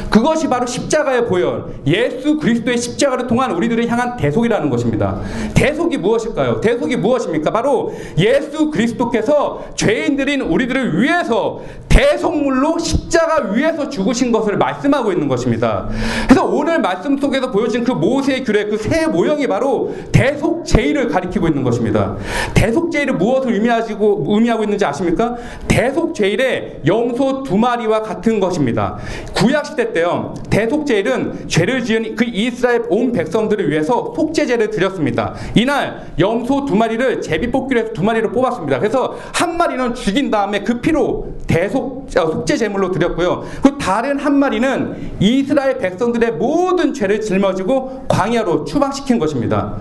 [0.09, 5.19] 그것이 바로 십자가의 보혈, 예수 그리스도의 십자가를 통한 우리들을 향한 대속이라는 것입니다.
[5.53, 6.61] 대속이 무엇일까요?
[6.61, 7.51] 대속이 무엇입니까?
[7.51, 15.87] 바로 예수 그리스도께서 죄인들인 우리들을 위해서 대속물로 십자가 위에서 죽으신 것을 말씀하고 있는 것입니다.
[16.25, 21.63] 그래서 오늘 말씀 속에서 보여진 그 모세의 규례, 그새 모형이 바로 대속 제의를 가리키고 있는
[21.63, 22.15] 것입니다.
[22.55, 25.35] 대속 제의를 무엇을 의미하고 의미하고 있는지 아십니까?
[25.67, 28.97] 대속 제의의 염소 두 마리와 같은 것입니다.
[29.35, 30.33] 구약 시대 때요.
[30.49, 35.33] 대속 제일은 죄를 지은 그 이스라엘 온 백성들을 위해서 속죄제를 드렸습니다.
[35.55, 38.79] 이날 염소 두 마리를 제비 뽑기로 해서 두 마리를 뽑았습니다.
[38.79, 43.43] 그래서 한 마리는 죽인 다음에 그 피로 대속 속, 어, 속죄 제물로 드렸고요.
[43.61, 49.75] 그 다른 한 마리는 이스라엘 백성들의 모든 죄를 짊어지고 광야로 추방시킨 것입니다.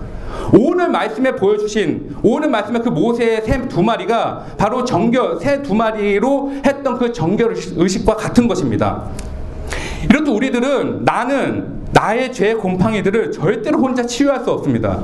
[0.57, 6.51] 오늘 말씀에 보여주신 오늘 말씀에 그 모세의 새 두 마리가 바로 정결 새 두 마리로
[6.65, 9.09] 했던 그 정결 의식과 같은 것입니다.
[10.09, 15.03] 이렇듯 우리들은 나는 나의 죄 곰팡이들을 절대로 혼자 치유할 수 없습니다.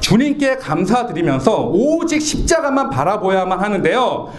[0.00, 4.30] 주님께 감사드리면서 오직 십자가만 바라보야만 하는데요.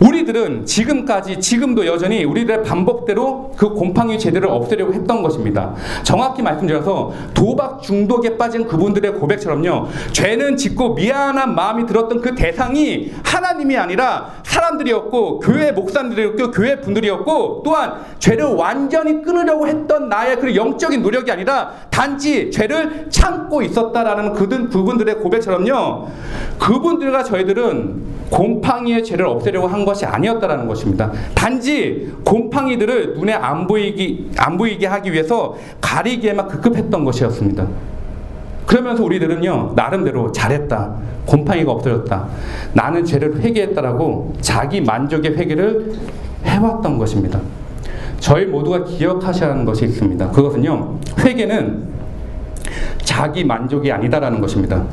[0.00, 5.74] 우리들은 지금까지 지금도 여전히 우리들의 반복대로 그 곰팡이 제대를 없애려고 했던 것입니다.
[6.02, 9.88] 정확히 말씀드려서 도박 중독에 빠진 그분들의 고백처럼요.
[10.12, 18.00] 죄는 짓고 미안한 마음이 들었던 그 대상이 하나님이 아니라 사람들이었고 교회 목사님들이었고 교회 분들이었고 또한
[18.18, 25.16] 죄를 완전히 끊으려고 했던 나의 그 영적인 노력이 아니라 단지 죄를 참고 있었다라는 그들 그분들의
[25.16, 26.08] 고백처럼요.
[26.58, 31.10] 그분들과 저희들은 곰팡이의 죄를 없애려고 한 것이 아니었다라는 것입니다.
[31.34, 37.66] 단지 곰팡이들을 눈에 안 보이기 안 보이게 하기 위해서 가리기에만 급급했던 것이었습니다.
[38.66, 40.94] 그러면서 우리들은요 나름대로 잘했다
[41.26, 42.28] 곰팡이가 없어졌다
[42.72, 45.92] 나는 죄를 회개했다라고 자기 만족의 회개를
[46.44, 47.40] 해왔던 것입니다.
[48.20, 50.30] 저희 모두가 기억하셔야 하는 것이 있습니다.
[50.30, 51.88] 그것은요 회개는
[53.02, 54.84] 자기 만족이 아니다라는 것입니다.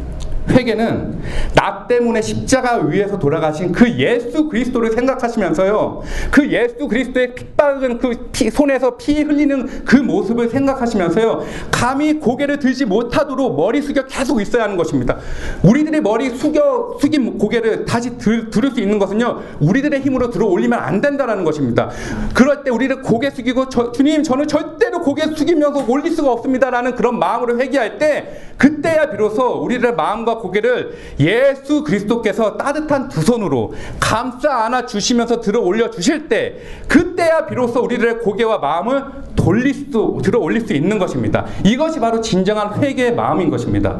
[0.49, 1.19] 회개는
[1.55, 6.01] 나 때문에 십자가 위에서 돌아가신 그 예수 그리스도를 생각하시면서요.
[6.31, 11.43] 그 예수 그리스도의 핏박은 그 피, 손에서 피 흘리는 그 모습을 생각하시면서요.
[11.71, 15.17] 감히 고개를 들지 못하도록 머리 숙여 계속 있어야 하는 것입니다.
[15.63, 19.41] 우리들의 머리 숙여 숙인 고개를 다시 들, 들을 수 있는 것은요.
[19.59, 21.89] 우리들의 힘으로 들어 올리면 안 된다라는 것입니다.
[22.33, 27.19] 그럴 때 우리를 고개 숙이고 저, 주님 저는 절대로 고개 숙이면서 올릴 수가 없습니다라는 그런
[27.19, 34.85] 마음으로 회개할 때 그때야 비로소 우리들의 마음과 고개를 예수 그리스도께서 따뜻한 두 손으로 감싸 안아
[34.85, 36.55] 주시면서 들어 올려 주실 때
[36.87, 39.03] 그때야 비로소 우리들의 고개와 마음을
[39.35, 41.45] 돌릴 수 들어 올릴 수 있는 것입니다.
[41.63, 43.99] 이것이 바로 진정한 회개의 마음인 것입니다.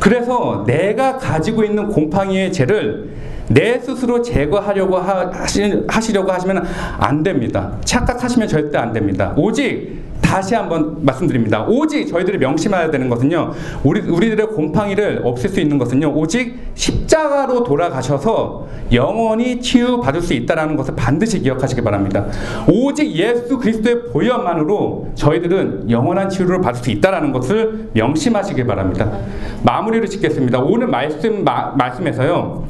[0.00, 3.10] 그래서 내가 가지고 있는 곰팡이의 죄를
[3.48, 6.66] 내 스스로 제거하려고 하시, 려고 하시면
[6.98, 7.78] 안 됩니다.
[7.84, 9.32] 착각하시면 절대 안 됩니다.
[9.36, 11.64] 오직 다시 한번 말씀드립니다.
[11.68, 13.52] 오직 저희들이 명심해야 되는 것은요.
[13.84, 16.12] 우리 우리들의 곰팡이를 없앨 수 있는 것은요.
[16.14, 22.26] 오직 십자가로 돌아가셔서 영원히 치유 받을 수 있다라는 것을 반드시 기억하시기 바랍니다.
[22.68, 29.10] 오직 예수 그리스도의 보혈만으로 저희들은 영원한 치유를 받을 수 있다라는 것을 명심하시기 바랍니다.
[29.62, 30.60] 마무리를 짓겠습니다.
[30.60, 32.64] 오늘 말씀 마, 말씀에서요.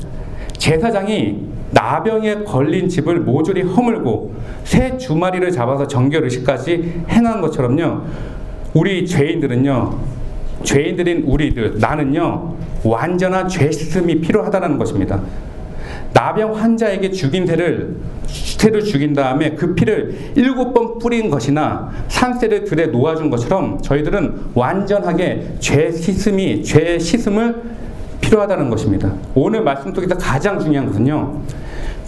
[0.58, 8.00] 제사장이 나병에 걸린 집을 모조리 허물고 새 주마리를 잡아서 정결 의식까지 행한 것처럼요.
[8.72, 9.98] 우리 죄인들은요.
[10.62, 12.56] 죄인들인 우리들 나는요.
[12.82, 15.20] 완전한 죄 씻음이 필요하다는 것입니다.
[16.14, 17.96] 나병 환자에게 죽인 새를
[18.26, 25.56] 새를 죽인 다음에 그 피를 일곱 번 뿌린 것이나 산새를 들에 놓아준 것처럼 저희들은 완전하게
[25.58, 27.76] 죄 씻음이 죄 씻음을
[28.20, 29.12] 필요하다는 것입니다.
[29.34, 31.40] 오늘 말씀 속에서 가장 중요한 것은요.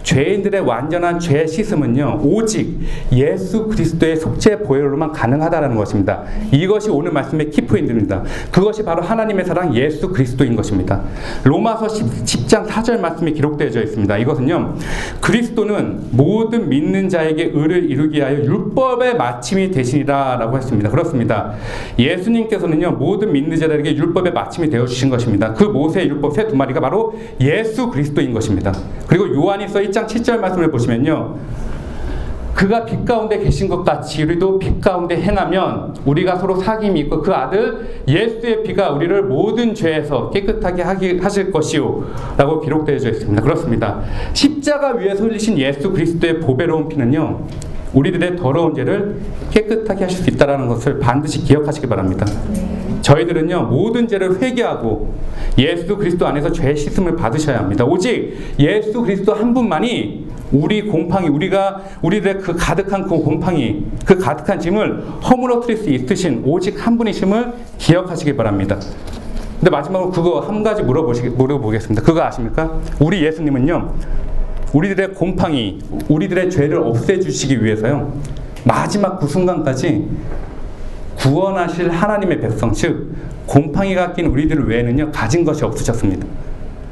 [0.09, 2.81] 죄인들의 완전한 죄 씻음은요 오직
[3.13, 6.23] 예수 그리스도의 속죄 보혈로만 가능하다라는 것입니다.
[6.51, 8.23] 이것이 오늘 말씀의 키포인트입니다.
[8.51, 11.03] 그것이 바로 하나님의 사랑 예수 그리스도인 것입니다.
[11.45, 14.17] 로마서 10, 장 4절 말씀이 기록되어 있습니다.
[14.17, 14.77] 이것은요
[15.21, 20.89] 그리스도는 모든 믿는 자에게 의를 이루기 하여 율법의 마침이 되시니라라고 했습니다.
[20.89, 21.53] 그렇습니다.
[21.99, 25.53] 예수님께서는요 모든 믿는 자들에게 율법의 마침이 되어 주신 것입니다.
[25.53, 28.73] 그 모세 율법 새 두 마리가 바로 예수 그리스도인 것입니다.
[29.07, 31.37] 그리고 요한일서 1장 7절 말씀을 보시면요.
[32.55, 37.33] 그가 빛 가운데 계신 것 같이 우리도 빛 가운데 행하면 우리가 서로 사귐이 있고 그
[37.33, 42.05] 아들 예수의 피가 우리를 모든 죄에서 깨끗하게 하실 것이요
[42.37, 43.43] 라고 기록되어 있습니다.
[43.43, 44.01] 그렇습니다.
[44.33, 47.47] 십자가 위에서 흘리신 예수 그리스도의 보배로운 피는요
[47.93, 49.21] 우리들의 더러운 죄를
[49.51, 52.27] 깨끗하게 하실 수 있다는 것을 반드시 기억하시기 바랍니다.
[53.03, 55.15] 저희들은요 모든 죄를 회개하고
[55.57, 57.85] 예수 그리스도 안에서 죄 씻음을 받으셔야 합니다.
[57.85, 64.61] 오직 예수 그리스도 한 분만이 우리 곰팡이 우리가 우리들의 그 가득한 그 곰팡이 그 가득한
[64.61, 68.79] 짐을 허물어뜨릴 수 있으신 오직 한 분이심을 기억하시기 바랍니다.
[69.59, 72.03] 근데 마지막으로 그거 한 가지 물어보시 물어보겠습니다.
[72.03, 72.79] 그거 아십니까?
[73.01, 73.93] 우리 예수님은요.
[74.73, 78.13] 우리들의 곰팡이, 우리들의 죄를 없애주시기 위해서요.
[78.65, 80.09] 마지막 그 순간까지
[81.17, 83.15] 구원하실 하나님의 백성, 즉
[83.47, 86.27] 곰팡이가 낀 우리들 외에는요 가진 것이 없으셨습니다.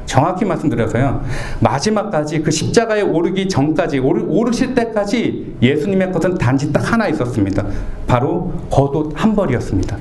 [0.06, 1.22] 정확히 말씀드려서요
[1.60, 7.66] 마지막까지 그 십자가에 오르기 전까지 오르, 실 때까지 예수님의 것은 단지 딱 하나 있었습니다.
[8.06, 9.96] 바로 겉옷 한 벌이었습니다.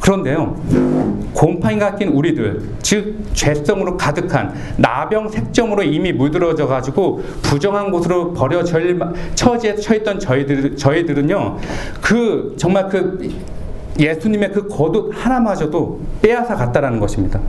[0.00, 0.56] 그런데요,
[1.34, 9.76] 곰팡이가 낀 우리들, 즉 죄성으로 가득한 나병 색점으로 이미 물들어져 가지고 부정한 곳으로 버려 처지에
[9.76, 11.58] 처했던 저희들 저희들은요,
[12.00, 13.28] 그 정말 그
[13.98, 17.40] 예수님의 그 겉옷 하나마저도 빼앗아 갔다라는 것입니다.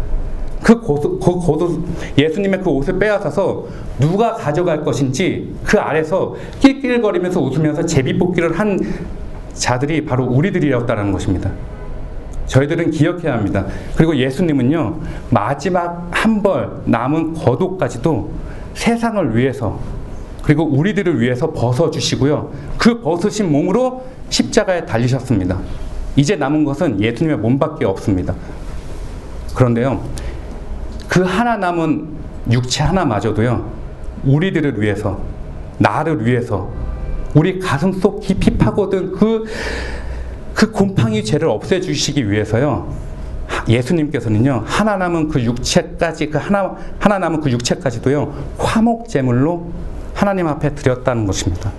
[0.62, 1.86] 그 겉옷, 그
[2.18, 3.66] 예수님의 그 옷을 빼앗아서
[4.00, 8.80] 누가 가져갈 것인지 그 아래서 낄낄거리면서 웃으면서 제비뽑기를 한
[9.54, 11.52] 자들이 바로 우리들이었다는 것입니다.
[12.50, 13.66] 저희들은 기억해야 합니다.
[13.96, 18.32] 그리고 예수님은요, 마지막 한 벌 남은 겉옷까지도
[18.74, 19.80] 세상을 위해서
[20.44, 22.52] 그리고 우리들을 위해서 벗어주시고요.
[22.78, 25.58] 그 벗으신 몸으로 십자가에 달리셨습니다.
[26.16, 28.34] 이제 남은 것은 예수님의 몸밖에 없습니다.
[29.54, 30.02] 그런데요,
[31.08, 32.08] 그 하나 남은
[32.52, 33.70] 육체 하나마저도요,
[34.24, 35.20] 우리들을 위해서,
[35.78, 36.70] 나를 위해서,
[37.36, 39.44] 우리 가슴 속 깊이 파고든 그,
[40.60, 42.94] 그 곰팡이 죄를 없애주시기 위해서요,
[43.70, 49.72] 예수님께서는요, 하나 남은 그 육체까지, 그 하나, 하나 남은 그 육체까지도요, 화목 제물로
[50.14, 51.72] 하나님 앞에 드렸다는 것입니다.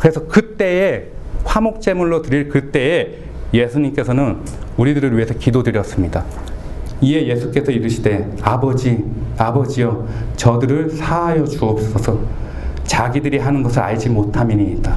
[0.00, 1.04] 그래서 그때에
[1.44, 3.18] 화목 제물로 드릴 그때에
[3.54, 4.38] 예수님께서는
[4.76, 6.24] 우리들을 위해서 기도드렸습니다.
[7.02, 9.04] 이에 예수께서 이르시되 아버지
[9.38, 10.04] 아버지여
[10.34, 12.18] 저들을 사하여 주옵소서
[12.82, 14.96] 자기들이 하는 것을 알지 못함이니이다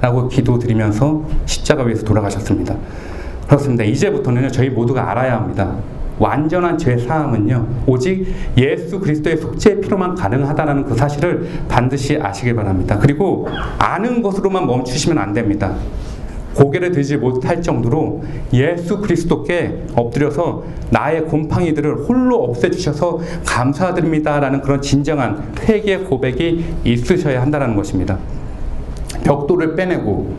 [0.00, 2.76] 라고 기도드리면서 십자가 위에서 돌아가셨습니다.
[3.46, 3.84] 그렇습니다.
[3.84, 5.76] 이제부터는 저희 모두가 알아야 합니다.
[6.18, 8.26] 완전한 죄 사함은요 오직
[8.56, 12.98] 예수 그리스도의 속죄의 피로만 가능하다는 그 사실을 반드시 아시길 바랍니다.
[12.98, 15.76] 그리고 아는 것으로만 멈추시면 안 됩니다.
[16.54, 25.98] 고개를 들지 못할 정도로 예수 그리스도께 엎드려서 나의 곰팡이들을 홀로 없애주셔서 감사드립니다라는 그런 진정한 회개
[25.98, 28.18] 고백이 있으셔야 한다는 것입니다.
[29.24, 30.36] 벽돌을 빼내고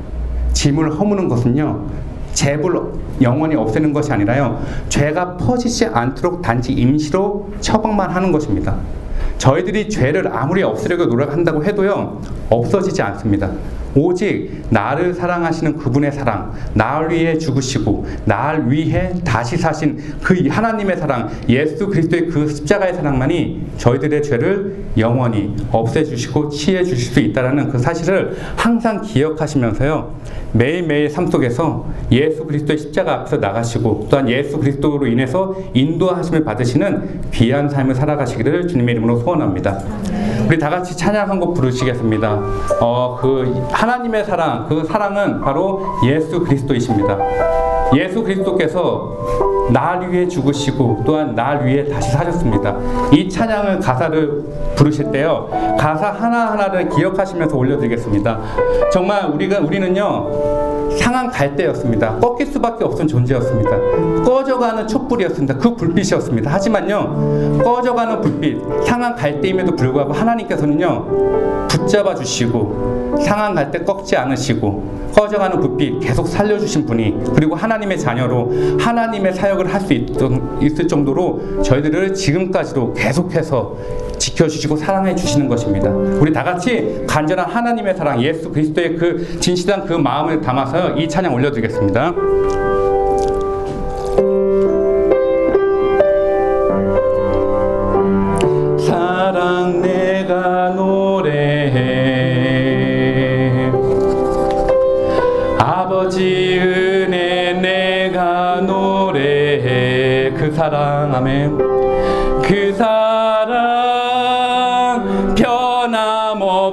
[0.54, 1.86] 짐을 허무는 것은요,
[2.34, 8.76] 죄를 영원히 없애는 것이 아니라요, 죄가 퍼지지 않도록 단지 임시로 처방만 하는 것입니다.
[9.38, 13.50] 저희들이 죄를 아무리 없애려고 노력한다고 해도요, 없어지지 않습니다.
[13.96, 21.30] 오직 나를 사랑하시는 그분의 사랑, 나를 위해 죽으시고 나를 위해 다시 사신 그 하나님의 사랑,
[21.48, 27.80] 예수 그리스도의 그 십자가의 사랑만이 저희들의 죄를 영원히 없애 주시고 치해 주실 수 있다는 그
[27.80, 30.20] 사실을 항상 기억하시면서요.
[30.52, 37.70] 매일매일 삶 속에서 예수 그리스도의 십자가 앞에서 나가시고 또한 예수 그리스도로 인해서 인도하심을 받으시는 귀한
[37.70, 39.80] 삶을 살아가시기를 주님의 이름으로 소원합니다.
[40.48, 42.42] 우리 다 같이 찬양 한 곡 부르시겠습니다.
[42.82, 47.18] 어, 그 하나님의 사랑, 그 사랑은 바로 예수 그리스도이십니다.
[47.96, 52.76] 예수 그리스도께서 날 위해 죽으시고 또한 날 위해 다시 사셨습니다.
[53.14, 54.44] 이 찬양을 가사를
[54.76, 55.50] 부르실 때요.
[55.80, 58.40] 가사 하나하나를 기억하시면서 올려드리겠습니다.
[58.92, 60.90] 정말 우리가 우리는요.
[60.98, 62.18] 상한 갈대였습니다.
[62.18, 64.24] 꺾일 수밖에 없는 존재였습니다.
[64.26, 65.58] 꺼져가는 촛불 등불이었습니다.
[65.58, 66.52] 그 불빛이었습니다.
[66.52, 76.00] 하지만요, 꺼져가는 불빛, 상한 갈대임에도 불구하고 하나님께서는요, 붙잡아 주시고, 상한 갈대 꺾지 않으시고, 꺼져가는 불빛
[76.00, 83.76] 계속 살려주신 분이, 그리고 하나님의 자녀로 하나님의 사역을 할 수 있을 정도로 저희들을 지금까지도 계속해서
[84.18, 85.90] 지켜주시고 사랑해 주시는 것입니다.
[85.90, 91.34] 우리 다 같이 간절한 하나님의 사랑, 예수 그리스도의 그 진실한 그 마음을 담아서 이 찬양
[91.34, 92.14] 올려드리겠습니다.
[110.60, 111.58] 사랑 아멘.
[112.44, 113.64] 그 사랑
[115.34, 116.68] 변함없으신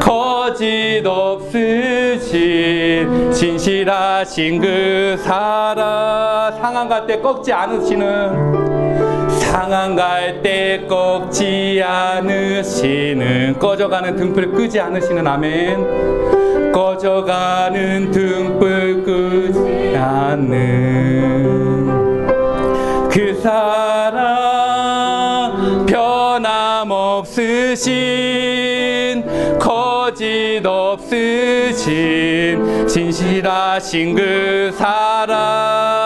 [0.00, 2.40] 거짓 없으신
[3.30, 15.24] 진실하신 그 사랑 상한 갈때 꺾지 않으시는 상한 갈때 꺾지 않으시는 꺼져가는 등불 끄지 않으시는
[15.24, 16.72] 아멘.
[16.72, 21.86] 꺼져가는 등불 끄지 않는
[23.10, 24.26] 그 사랑
[25.86, 27.36] 변함없으신
[29.58, 31.86] 거짓 없으신
[32.86, 36.05] 진실하신 그 사랑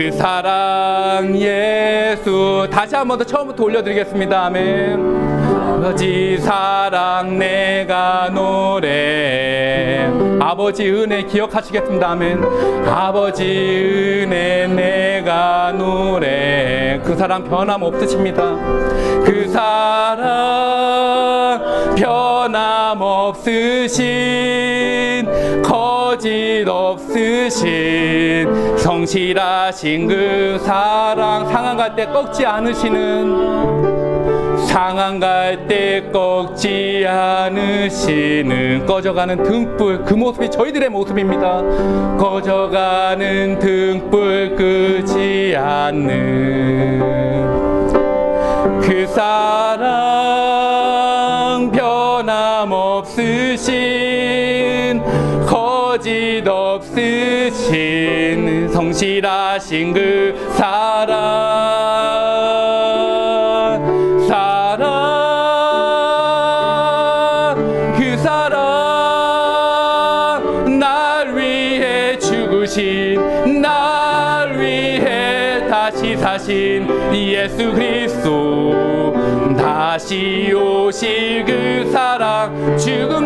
[0.00, 2.66] 그 사랑 예수.
[2.72, 4.46] 다시 한 번 더 처음부터 올려드리겠습니다.
[4.46, 5.20] 아멘.
[5.76, 10.08] 아버지 사랑 내가 노래.
[10.40, 12.08] 아버지 은혜 기억하시겠습니다.
[12.12, 12.42] 아멘.
[12.86, 16.98] 아버지 은혜 내가 노래.
[17.04, 18.56] 그 사랑 변함없으십니다.
[19.26, 20.30] 그 사랑
[21.94, 24.00] 변함없으신
[26.10, 38.86] 거짓 없으신 성실하신 그 사랑 상한 갈 때 꺾지 않으시는 상한 갈 때 꺾지 않으시는
[38.86, 41.62] 꺼져가는 등불 그 모습이 저희들의 모습입니다.
[42.18, 46.98] 꺼져가는 등불 끄지 않는
[48.82, 50.10] 그 사랑
[51.70, 53.99] 변함없으신
[55.90, 57.58] 거짓 없으신
[58.68, 61.18] 성실하신 그 사랑
[64.28, 64.86] 사랑
[67.98, 68.78] 그 사랑
[70.78, 79.10] 날 위해 죽으신 날 위해 다시 사신 예수 그리스도.
[79.58, 83.19] 다시 오실 그 사랑 죽음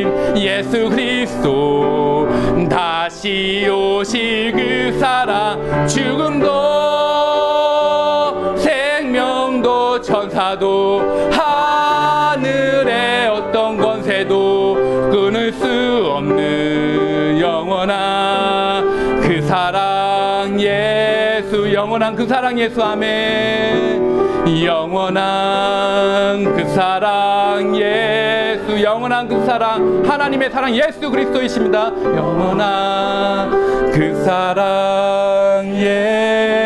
[0.00, 2.28] 사신 예수 그리스도
[2.68, 6.46] 다시 오실 그 사랑 죽음도
[8.56, 22.58] 생명도 천사도 하늘의 어떤 권세도 끊을 수 없는 영원한 그 사랑 예수 영원한 그 사랑
[22.58, 24.00] 예수 아멘.
[24.64, 28.19] 영원한 그 사랑 예
[28.80, 31.92] 수 영원한 그 사랑 하나님의 사랑 예수 그리스도이십니다.
[32.16, 33.50] 영원한
[33.92, 36.59] 그 사랑 예수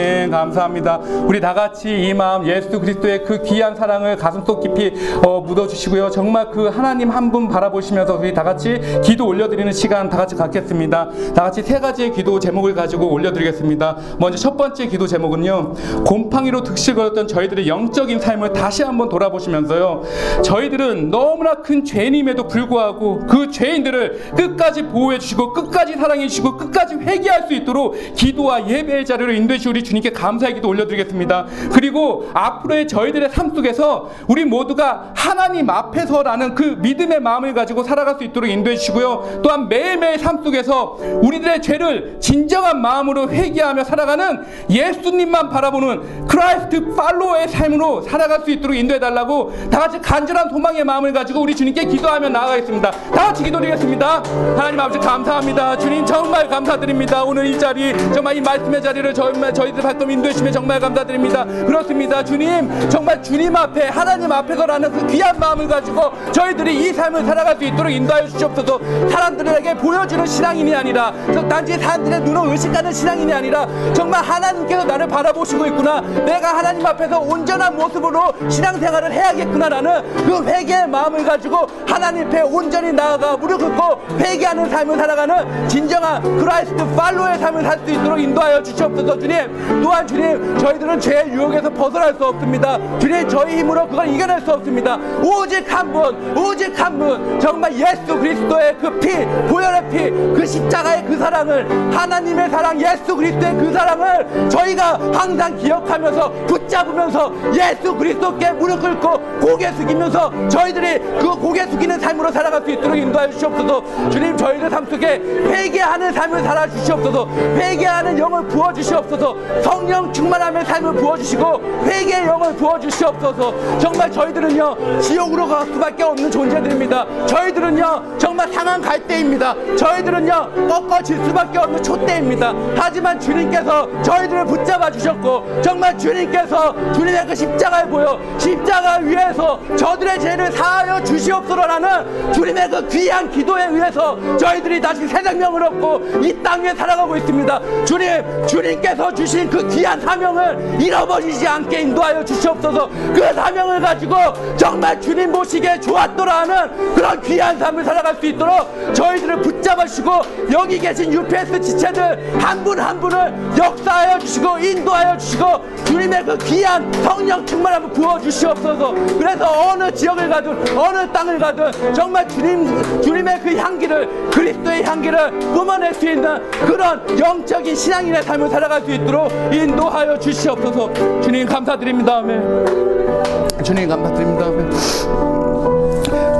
[0.00, 0.30] 아멘.
[0.30, 0.96] 감사합니다.
[1.26, 4.92] 우리 다 같이 이 마음 예수 그리스도의 그 귀한 사랑을 가슴속 깊이
[5.24, 6.10] 어, 묻어주시고요.
[6.10, 11.10] 정말 그 하나님 한 분 바라보시면서 우리 다 같이 기도 올려드리는 시간 다 같이 갖겠습니다.
[11.32, 13.98] 다 같이 세 가지의 기도 제목을 가지고 올려드리겠습니다.
[14.18, 15.74] 먼저 첫 번째 기도 제목은요.
[16.06, 20.02] 곰팡이로 득실거렸던 저희들의 영적인 삶을 다시 한번 돌아보시면서요.
[20.42, 27.46] 저희들은 너무나 큰 죄인임에도 불구하고 그 죄인들을 끝까지 보호해 주시고 끝까지 사랑해 주시고 끝까지 회개할
[27.46, 31.46] 수 있도록 기도와 예배의 자리로 인도해 주시 우리 주님께 감사의 기도 올려드리겠습니다.
[31.72, 38.24] 그리고 앞으로의 저희들의 삶 속에서 우리 모두가 하나님 앞에서라는 그 믿음의 마음을 가지고 살아갈 수
[38.24, 39.40] 있도록 인도해 주시고요.
[39.42, 48.02] 또한 매일매일 삶 속에서 우리들의 죄를 진정한 마음으로 회개하며 살아가는 예수님만 바라보는 Christ follower의 삶으로
[48.02, 52.90] 살아갈 수 있도록 인도해 달라고 다 같이 간절한 소망의 마음을 가지고 우리 주님께 기도하며 나아가겠습니다.
[52.90, 54.22] 다 같이 기도드리겠습니다.
[54.56, 55.76] 하나님 아버지 감사합니다.
[55.78, 57.24] 주님 정말 감사드립니다.
[57.24, 61.44] 오늘 이 자리 정말 이 말씀의 자리를 정말 저희들 발동 인도해 주시면 정말 감사드립니다.
[61.44, 62.24] 그렇습니다.
[62.24, 67.64] 주님 정말 주님 앞에 하나님 앞에서라는 그 귀한 마음을 가지고 저희들이 이 삶을 살아갈 수
[67.64, 68.80] 있도록 인도하여 주시옵소서.
[69.10, 71.12] 사람들에게 보여주는 신앙인이 아니라
[71.48, 76.00] 단지 사람들의 눈을 의식하는 신앙인이 아니라 정말 하나님께서 나를 바라보시고 있구나.
[76.00, 83.36] 내가 하나님 앞에서 온전한 모습으로 신앙생활을 해야겠구나라는 그 회개의 마음을 가지고 하나님 앞에 온전히 나아가
[83.36, 89.36] 무릎 꿇고 회개하는 삶을 살아가는 진정한 Christ follower의 삶을 살 수 있도록 인도하여 주시옵소서 주님.
[89.82, 92.78] 또한 주님 저희들은 죄의 유혹에서 벗어날 수 없습니다.
[92.98, 94.98] 주님 저희 힘으로 그걸 이겨낼 수 없습니다.
[95.22, 99.08] 오직 한 분, 오직 한 분, 정말 예수 그리스도의 그 피,
[99.48, 106.30] 보혈의 피, 그 십자가의 그 사랑을 하나님의 사랑, 예수 그리스도의 그 사랑을 저희가 항상 기억하면서
[106.46, 112.96] 붙잡으면서 예수 그리스도께 무릎 꿇고 고개 숙이면서 저희들이 그 고개 숙이는 삶으로 살아갈 수 있도록
[112.96, 114.10] 인도하여 주시옵소서.
[114.10, 117.28] 주님 저희들 삶 속에 회개하는 삶을 살아 주시옵소서.
[117.56, 119.36] 회개하는 영을 부어 주시옵소서.
[119.62, 123.78] 성령 충만함의 삶을 부어 주시고 회개의 영을 부어 주시옵소서.
[123.78, 127.26] 정말 저희들은요 지옥으로 갈 수밖에 없는 존재들입니다.
[127.26, 129.54] 저희들은요 정말 상한 갈대입니다.
[129.76, 132.54] 저희들은요 꺾어질 수밖에 없는 촛대입니다.
[132.76, 140.52] 하지만 주님께서 저희들을 붙잡아 주셨고 정말 주님께서 주님의 그 십자가에 보여 십자가 위에서 저들의 죄를
[140.52, 147.16] 사하여 주시옵소서라는 주님의 그 귀한 기도에 의해서 저희들이 다시 새 생명을 얻고 이 땅에 살아가고
[147.16, 147.60] 있습니다.
[147.84, 152.88] 주님, 주님께서 주신 그 귀한 사명을 잃어버리지 않게 인도하여 주시옵소서.
[153.14, 154.16] 그 사명을 가지고
[154.56, 160.10] 정말 주님 보시기에 좋았더라 하는 그런 귀한 삶을 살아갈 수 있도록 저희들을 붙잡으시고
[160.52, 165.44] 여기 계신 UPS 지체들 한분한 분을 역사하여 주시고 인도하여 주시고
[165.84, 168.94] 주님의 그 귀한 성령 충만함을 부어 주시옵소서.
[169.18, 175.92] 그래서 어느 지역을 가든 어느 땅을 가든 정말 주님 주님의 그 향기를 그리스도의 향기를 뿜어낼
[175.94, 181.20] 수 있는 그런 영적인 신앙인의 삶을 살아갈 수 있도록 인도하여 주시옵소서.
[181.22, 182.18] 주님 감사드립니다.
[182.18, 183.48] 아멘.
[183.62, 184.46] 주님 감사드립니다.
[184.46, 185.29] 아멘.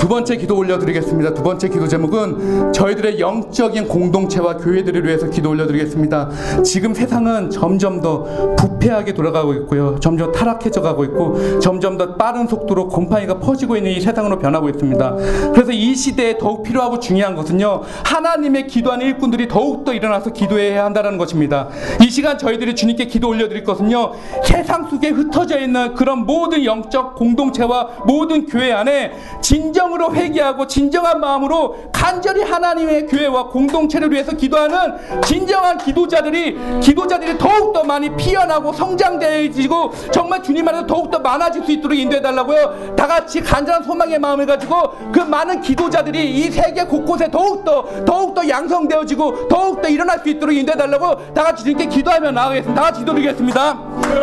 [0.00, 1.34] 두 번째 기도 올려드리겠습니다.
[1.34, 6.30] 두 번째 기도 제목은 저희들의 영적인 공동체와 교회들을 위해서 기도 올려드리겠습니다.
[6.64, 8.24] 지금 세상은 점점 더
[8.56, 10.00] 부패하게 돌아가고 있고요.
[10.00, 15.16] 점점 타락해져 가고 있고 점점 더 빠른 속도로 곰팡이가 퍼지고 있는 이 세상으로 변하고 있습니다.
[15.52, 17.82] 그래서 이 시대에 더욱 필요하고 중요한 것은요.
[18.04, 21.68] 하나님의 기도하는 일꾼들이 더욱더 일어나서 기도해야 한다는 것입니다.
[22.02, 24.12] 이 시간 저희들이 주님께 기도 올려드릴 것은요.
[24.44, 31.20] 세상 속에 흩어져 있는 그런 모든 영적 공동체와 모든 교회 안에 진정 으로 회개하고 진정한
[31.20, 40.42] 마음으로 간절히 하나님의 교회와 공동체를 위해서 기도하는 진정한 기도자들이 기도자들이 더욱더 많이 피어나고 성장되어지고 정말
[40.42, 42.94] 주님 안에서 더욱더 많아질 수 있도록 인도해 달라고요.
[42.96, 49.48] 다 같이 간절한 소망의 마음을 가지고 그 많은 기도자들이 이 세계 곳곳에 더욱더 더욱더 양성되어지고
[49.48, 52.80] 더욱더 일어날 수 있도록 인도해 달라고 다 같이 주님께 기도하며 나아가겠습니다.
[52.80, 53.78] 다 같이 기도드리겠습니다.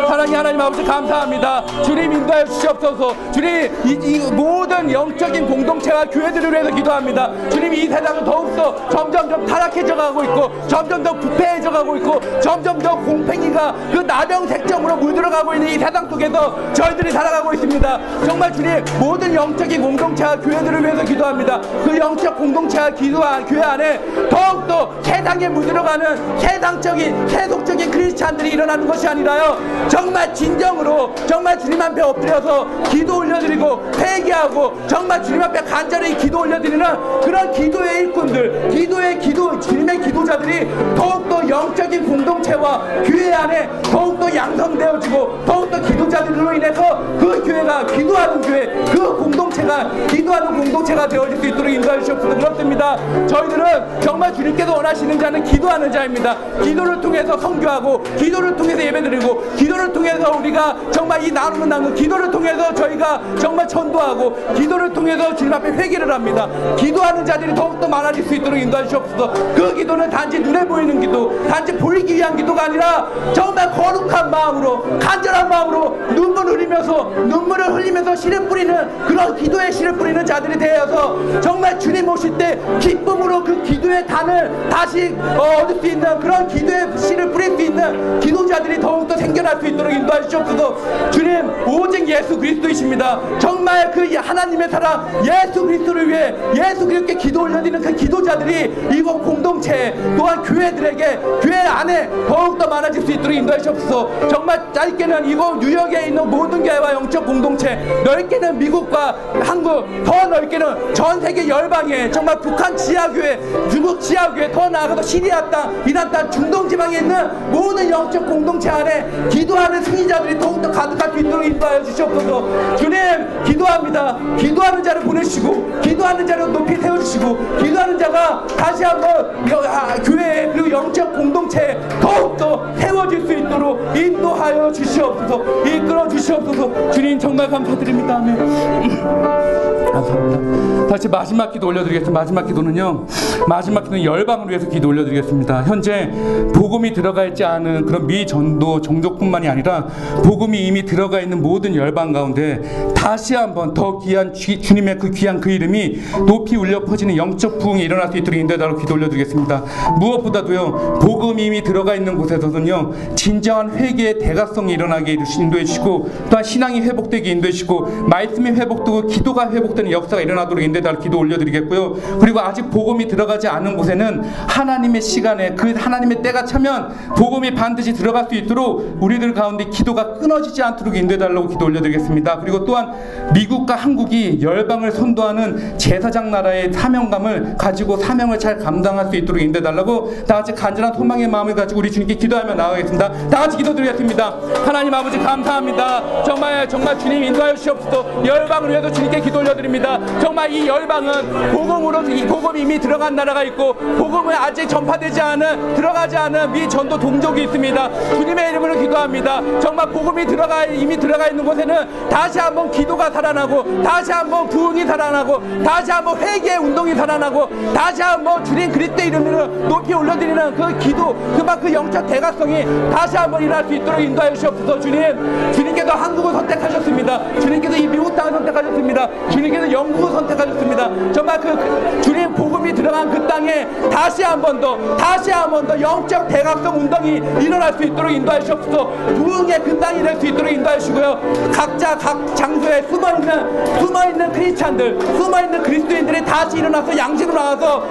[0.08, 1.64] 사랑의 하나님 아버지 감사합니다.
[1.82, 3.14] 주님 인도해 주시옵소서.
[3.32, 7.30] 주님 이, 이 모든 영적인 공 동체와 교회들을 위해서 기도합니다.
[7.50, 12.78] 주님 이 세상은 더욱더 점점 더 타락해져 가고 있고 점점 더 부패해져 가고 있고 점점
[12.78, 18.00] 더 공팽이가 그 나병색정으로 물들어가고 있는 이 세상 속에서 저희들이 살아가고 있습니다.
[18.26, 21.60] 정말 주님 모든 영적인 공동체와 교회들을 위해서 기도합니다.
[21.84, 29.58] 그 영적 공동체와 기도와 교회 안에 더욱더 세상에 물들어가는 세상적인 세속적인 크리스찬들이 일어나는 것이 아니라요.
[29.88, 36.86] 정말 진정으로 정말 주님 앞에 엎드려서 기도 올려드리고 회개하고 정말 주님 앞에 간절히 기도 올려드리는
[37.20, 45.80] 그런 기도의 일꾼들, 기도의 기도, 주님의 기도자들이 더욱더 영적인 공동체와 교회 안에 더욱더 양성되어지고 더욱더
[45.80, 51.98] 기도자들로 인해서 그 교회가 기도하는 교회, 그 공동체 공동체가 기도하는 공동체가 되어질 수 있도록 인도해
[52.00, 52.96] 주시옵소서 그렇습니다.
[53.26, 56.36] 저희들은 정말 주님께서 원하시는 자는 기도하는 자입니다.
[56.62, 62.72] 기도를 통해서 성교하고 기도를 통해서 예배드리고 기도를 통해서 우리가 정말 이 나누는 나누 기도를 통해서
[62.74, 66.48] 저희가 정말 전도하고 기도를 통해서 주님 앞에 회개를 합니다.
[66.76, 69.32] 기도하는 자들이 더욱더 많아질 수 있도록 인도해 주시옵소서.
[69.54, 75.48] 그 기도는 단지 눈에 보이는 기도 단지 보이기 위한 기도가 아니라 정말 거룩한 마음으로 간절한
[75.48, 82.08] 마음으로 눈물 흘리면서 눈물을 흘리면서 씨를 뿌리는 그런 기도의 씨를 뿌리는 자들이 되어서 정말 주님
[82.08, 87.56] 오실 때 기쁨으로 그 기도의 단을 다시 어, 얻을 수 있는 그런 기도의 씨를 뿌릴
[87.56, 91.10] 수 있는 기도자들이 더욱더 생겨날 수 있도록 인도해 주옵소서.
[91.10, 93.20] 주님 오직 예수 그리스도이십니다.
[93.38, 99.94] 정말 그 하나님의 사랑 예수 그리스도를 위해 예수 그리스도께 기도 올려드리는 그 기도자들이 이곳 공동체
[100.16, 104.28] 또한 교회들에게 교회 안에 더욱더 많아질 수 있도록 인도해 주옵소서.
[104.28, 111.20] 정말 짧게는 이곳 뉴욕에 있는 모든 교회와 영적 공동체 넓게는 미국과 한국 더 넓게는 전
[111.20, 116.98] 세계 열방에 정말 북한 지하교회 중국 지하교회 더 나아가서 시리아 땅 이란 땅 중동 지방에
[116.98, 122.76] 있는 모든 영적 공동체 안에 기도하는 승리자들이 더욱더 가득할 수 있도록 인도하여 주시옵소서.
[122.76, 122.98] 주님
[123.44, 124.18] 기도합니다.
[124.38, 130.50] 기도하는 자를 보내 시고 기도하는 자를 높이 세워주시고 기도하는 자가 다시 한번 여- 아, 교회
[130.52, 138.36] 그리고 영적 공동체에 더욱더 세워질 수 있도록 인도하여 주시옵소서 이끌어 주시옵소서 주님 정말 감사드립니다 아멘
[139.92, 140.86] 감사합니다.
[140.88, 142.12] 다시 마지막 기도 올려드리겠습니다.
[142.20, 143.06] 마지막 기도는요.
[143.46, 145.64] 마지막 기도는 열방을 위해서 기도 올려드리겠습니다.
[145.64, 146.10] 현재
[146.54, 149.86] 복음이 들어가 있지 않은 그런 미전도 종족뿐만이 아니라
[150.24, 155.40] 복음이 이미 들어가 있는 모든 열방 가운데 다시 한번 더 귀한 주, 주님의 그 귀한
[155.40, 159.64] 그 이름이 높이 울려 퍼지는 영적 부흥이 일어날 수 있도록 인도해달라고 기도 올려드리겠습니다.
[159.98, 160.98] 무엇보다도요.
[161.00, 163.14] 복음이 이미 들어가 있는 곳에서는요.
[163.14, 169.90] 진정한 회개의 대각성이 일어나게 인도해 주시고 또한 신앙이 회복되게 인도해 주시고 말씀이 회복되고 기도가 회복되는
[169.90, 172.18] 역사가 일어나도록 인도해달라고 기도 올려드리겠고요.
[172.20, 178.26] 그리고 아직 복음이 들어가지 않은 곳에는 하나님의 시간에 그 하나님의 때가 차면 복음이 반드시 들어갈
[178.28, 182.40] 수 있도록 우리들 가운데 기도가 끊어지지 않도록 인도해달라고 기도 올려드리겠습니다.
[182.40, 182.92] 그리고 또한
[183.34, 190.36] 미국과 한국이 열방을 선도하는 제사장 나라의 사명감을 가지고 사명을 잘 감당할 수 있도록 인도해달라고 다
[190.36, 193.28] 같이 간절한 소망의 마음을 가지고 우리 주님께 기도하며 나아가겠습니다.
[193.28, 194.34] 다 같이 기도드리겠습니다.
[194.64, 196.22] 하나님 아버지 감사합니다.
[196.24, 199.98] 정말 정말 주님 인도하여 주시옵소서 열방을 위해서 주님께 기도 올려드립니다.
[200.20, 206.16] 정말 이 열방은 복음으로 이 복음이 이미 들어간 나라가 있고 복음은 아직 전파되지 않은 들어가지
[206.16, 208.14] 않은 미전도 동족이 있습니다.
[208.14, 209.40] 주님의 이름으로 기도합니다.
[209.60, 215.62] 정말 복음이 들어가 이미 들어가 있는 곳에는 다시 한번 기도가 살아나고 다시 한번 부흥이 살아나고
[215.64, 221.60] 다시 한번 회개의 운동이 살아나고 다시 한번 주님 그리스도 이름으로 높이 올려드리는 그 기도 그만
[221.60, 227.40] 그 영적 대각성이 다시 한번 일어날 수 있도록 인도하여 주시옵소서 주님 주님께서 한국을 선택하셨습니다.
[227.40, 229.08] 주님께서 이 미국 땅을 선택하셨습니다.
[229.30, 231.12] 주님께서 영국을 선택하셨습니다.
[231.12, 235.66] 정말 그, 그 주님 복음이 들어간 그 땅에 다시 한 번 더 다시 한 번
[235.66, 240.50] 더 영적 대각성 운동이 일어날 수 있도록 인도하여 주옵소서 부흥의 그 땅이 될 수 있도록
[240.52, 241.20] 인도하여 주시고요
[241.52, 247.86] 각자 각 장소에 숨어있는 숨어있는 크리스찬 들 숨어있는 그리스도인들이 다시 일어나서 양심으로 나와서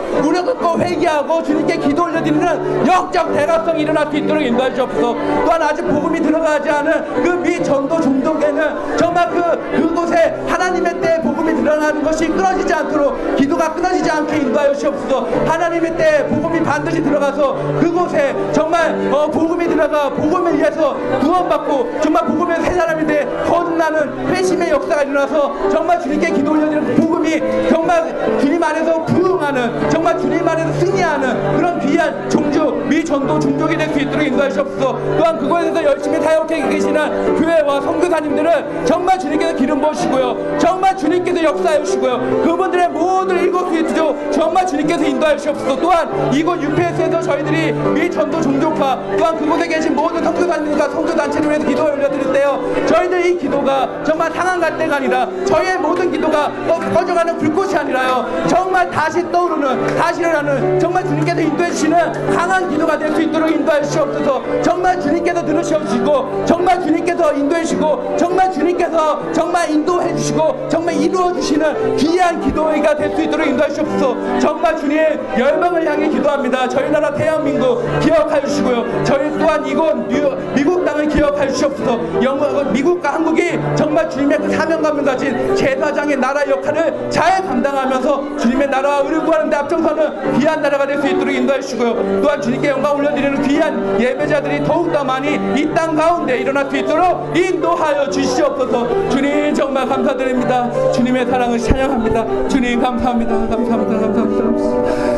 [0.47, 5.15] 꿇고 회개하고 주님께 기도 올려드리는 영적 대각성이 일어날 수 있도록 인도하여 주옵소서.
[5.45, 12.03] 또한 아직 복음이 들어가지 않은 그 미전도 종족에는 정말 그 그곳에 하나님의 때 복음이 드러나는
[12.03, 15.28] 것이 끊어지지 않도록 기도가 끊어지지 않게 인도하여 주옵소서.
[15.45, 22.61] 하나님의 때 복음이 반드시 들어가서 그곳에 정말 어, 복음이 들어가 복음을 위해서 구원받고 정말 복음의
[22.61, 28.61] 새 사람이 돼 거듭나는 회심의 역사가 일어나서 정말 주님께 기도 올려 그 복음이 정말 주님
[28.61, 34.49] 안에서 부흥하는 정말 주님 안에서 승리하는 그런 귀한 종주 미전도 종족이 될 수 있도록 인도하여
[34.49, 34.99] 주옵소서.
[35.18, 40.57] 또한 그곳에서 열심히 사역해 계시는 교회와 선교사님들은 정말 주님께서 기름 부으시고요.
[40.59, 42.43] 정말 주님께서 역사해 주시고요.
[42.43, 45.76] 그분들의 모든 일곱 수이죠 정말 주님께서 인도하여 주옵소서.
[45.82, 52.34] 또한 이곳 UPS에서 저희들이 미전도 종족화 또한 그곳에 계신 모든 선교사님과 선교단체를 위해서 기도 올려드릴
[52.34, 52.61] 때요.
[52.88, 58.25] 저희들 이 기도가 정말 상한 갈대가 아니라 저희의 모든 기도가 어, 꺼져가는 불꽃이 아니라요.
[58.47, 63.81] 정말 다시 떠오르는 다시 일어나는 정말 주님께서 인도해 주시는 강한 기도가 될 수 있도록 인도해
[63.81, 70.95] 주시옵소서 정말 주님께서 들으셔 주시고 정말 주님께서 인도해 주시고 정말 주님께서 정말 인도해 주시고 정말
[70.95, 74.97] 이루어 주시는 귀한 기도가 될 수 있도록 인도해 주옵소서 정말 주님
[75.37, 76.67] 열방을 향해 기도합니다.
[76.67, 79.03] 저희 나라 대한민국 기억하여 주시고요.
[79.03, 81.99] 저희 또한 이곳 뉴- 미국 땅을 기억하여 주시옵소서.
[82.21, 88.99] 영국 미국과 한국이 정말 주님의 그 사명감을 가진 제사장의 나라 역할을 잘 감당하면서 주님의 나라와
[88.99, 92.21] 의를 구하는 데 앞장서는 귀한 나라가 될 수 있도록 인도해 주시고요.
[92.21, 98.09] 또한 주님께 영광 올려드리는 귀한 예배자들이 더욱더 많이 이 땅 가운데 일어날 수 있도록 인도하여
[98.09, 99.09] 주시옵소서.
[99.09, 100.91] 주님 정말 감사드립니다.
[100.91, 102.47] 주님의 사랑을 찬양합니다.
[102.47, 103.55] 주님 감사합니다 감사합니다.
[103.55, 104.43] 감사합니다.
[104.43, 105.16] 감사합니다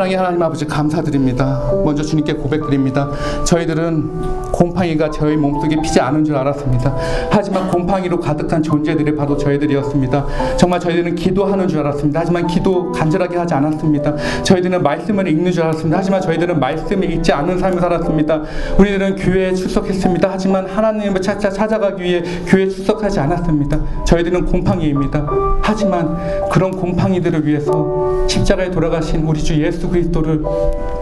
[0.00, 1.60] 사랑의 하나님 아버지 감사드립니다.
[1.84, 3.10] 먼저 주님께 고백드립니다.
[3.44, 6.96] 저희들은 곰팡이가 저희 몸속에 피지 않은 줄 알았습니다.
[7.30, 10.56] 하지만 곰팡이로 가득한 존재들이 바로 저희들이었습니다.
[10.56, 12.20] 정말 저희들은 기도하는 줄 알았습니다.
[12.20, 14.16] 하지만 기도 간절하게 하지 않았습니다.
[14.42, 15.98] 저희들은 말씀을 읽는 줄 알았습니다.
[15.98, 18.42] 하지만 저희들은 말씀을 읽지 않는 삶을 살았습니다.
[18.78, 20.28] 우리들은 교회에 출석했습니다.
[20.32, 23.78] 하지만 하나님을 찾아 찾아가기 위해 교회에 출석하지 않았습니다.
[24.06, 25.26] 저희들은 곰팡이입니다.
[25.60, 30.42] 하지만 그런 곰팡이들을 위해서 십자가에 돌아가신 우리 주 예수 그리스도를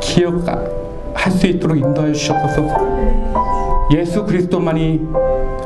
[0.01, 2.63] 기억할 수 있도록 인도하여 주셨소서.
[3.95, 5.01] 예수 그리스도만이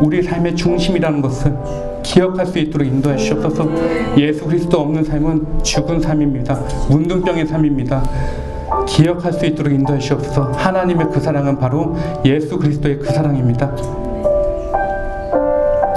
[0.01, 1.57] 우리 삶의 중심이라는 것을
[2.03, 3.69] 기억할 수 있도록 인도해 주셨소서.
[4.17, 6.59] 예수 그리스도 없는 삶은 죽은 삶입니다.
[6.91, 8.03] 문둥병의 삶입니다.
[8.87, 10.53] 기억할 수 있도록 인도해 주옵소서.
[10.53, 13.73] 하나님의 그 사랑은 바로 예수 그리스도의 그 사랑입니다.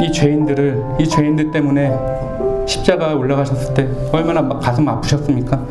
[0.01, 1.91] 이 죄인들을 이 죄인들 때문에
[2.67, 5.65] 십자가에 올라가셨을 때 얼마나 막 가슴 아프셨습니까?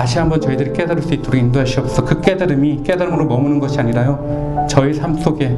[0.00, 2.06] 다시 한번 저희들이 깨달을 수 있도록 인도하시옵소서.
[2.06, 4.64] 그 깨달음이 깨달음으로 머무는 것이 아니라요.
[4.66, 5.54] 저희 삶 속에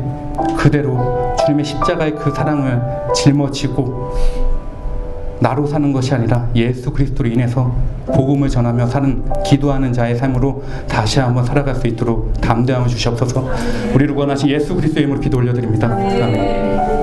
[0.58, 2.82] 그대로 주님의 십자가의 그 사랑을
[3.14, 4.16] 짊어지고
[5.38, 7.72] 나로 사는 것이 아니라 예수 그리스도로 인해서
[8.06, 13.48] 복음을 전하며 사는 기도하는 자의 삶으로 다시 한번 살아갈 수 있도록 담대함을 주시옵소서.
[13.94, 15.86] 우리를 원하신 예수 그리스도의 이름으로 기도 올려드립니다.
[15.86, 17.01] 아멘.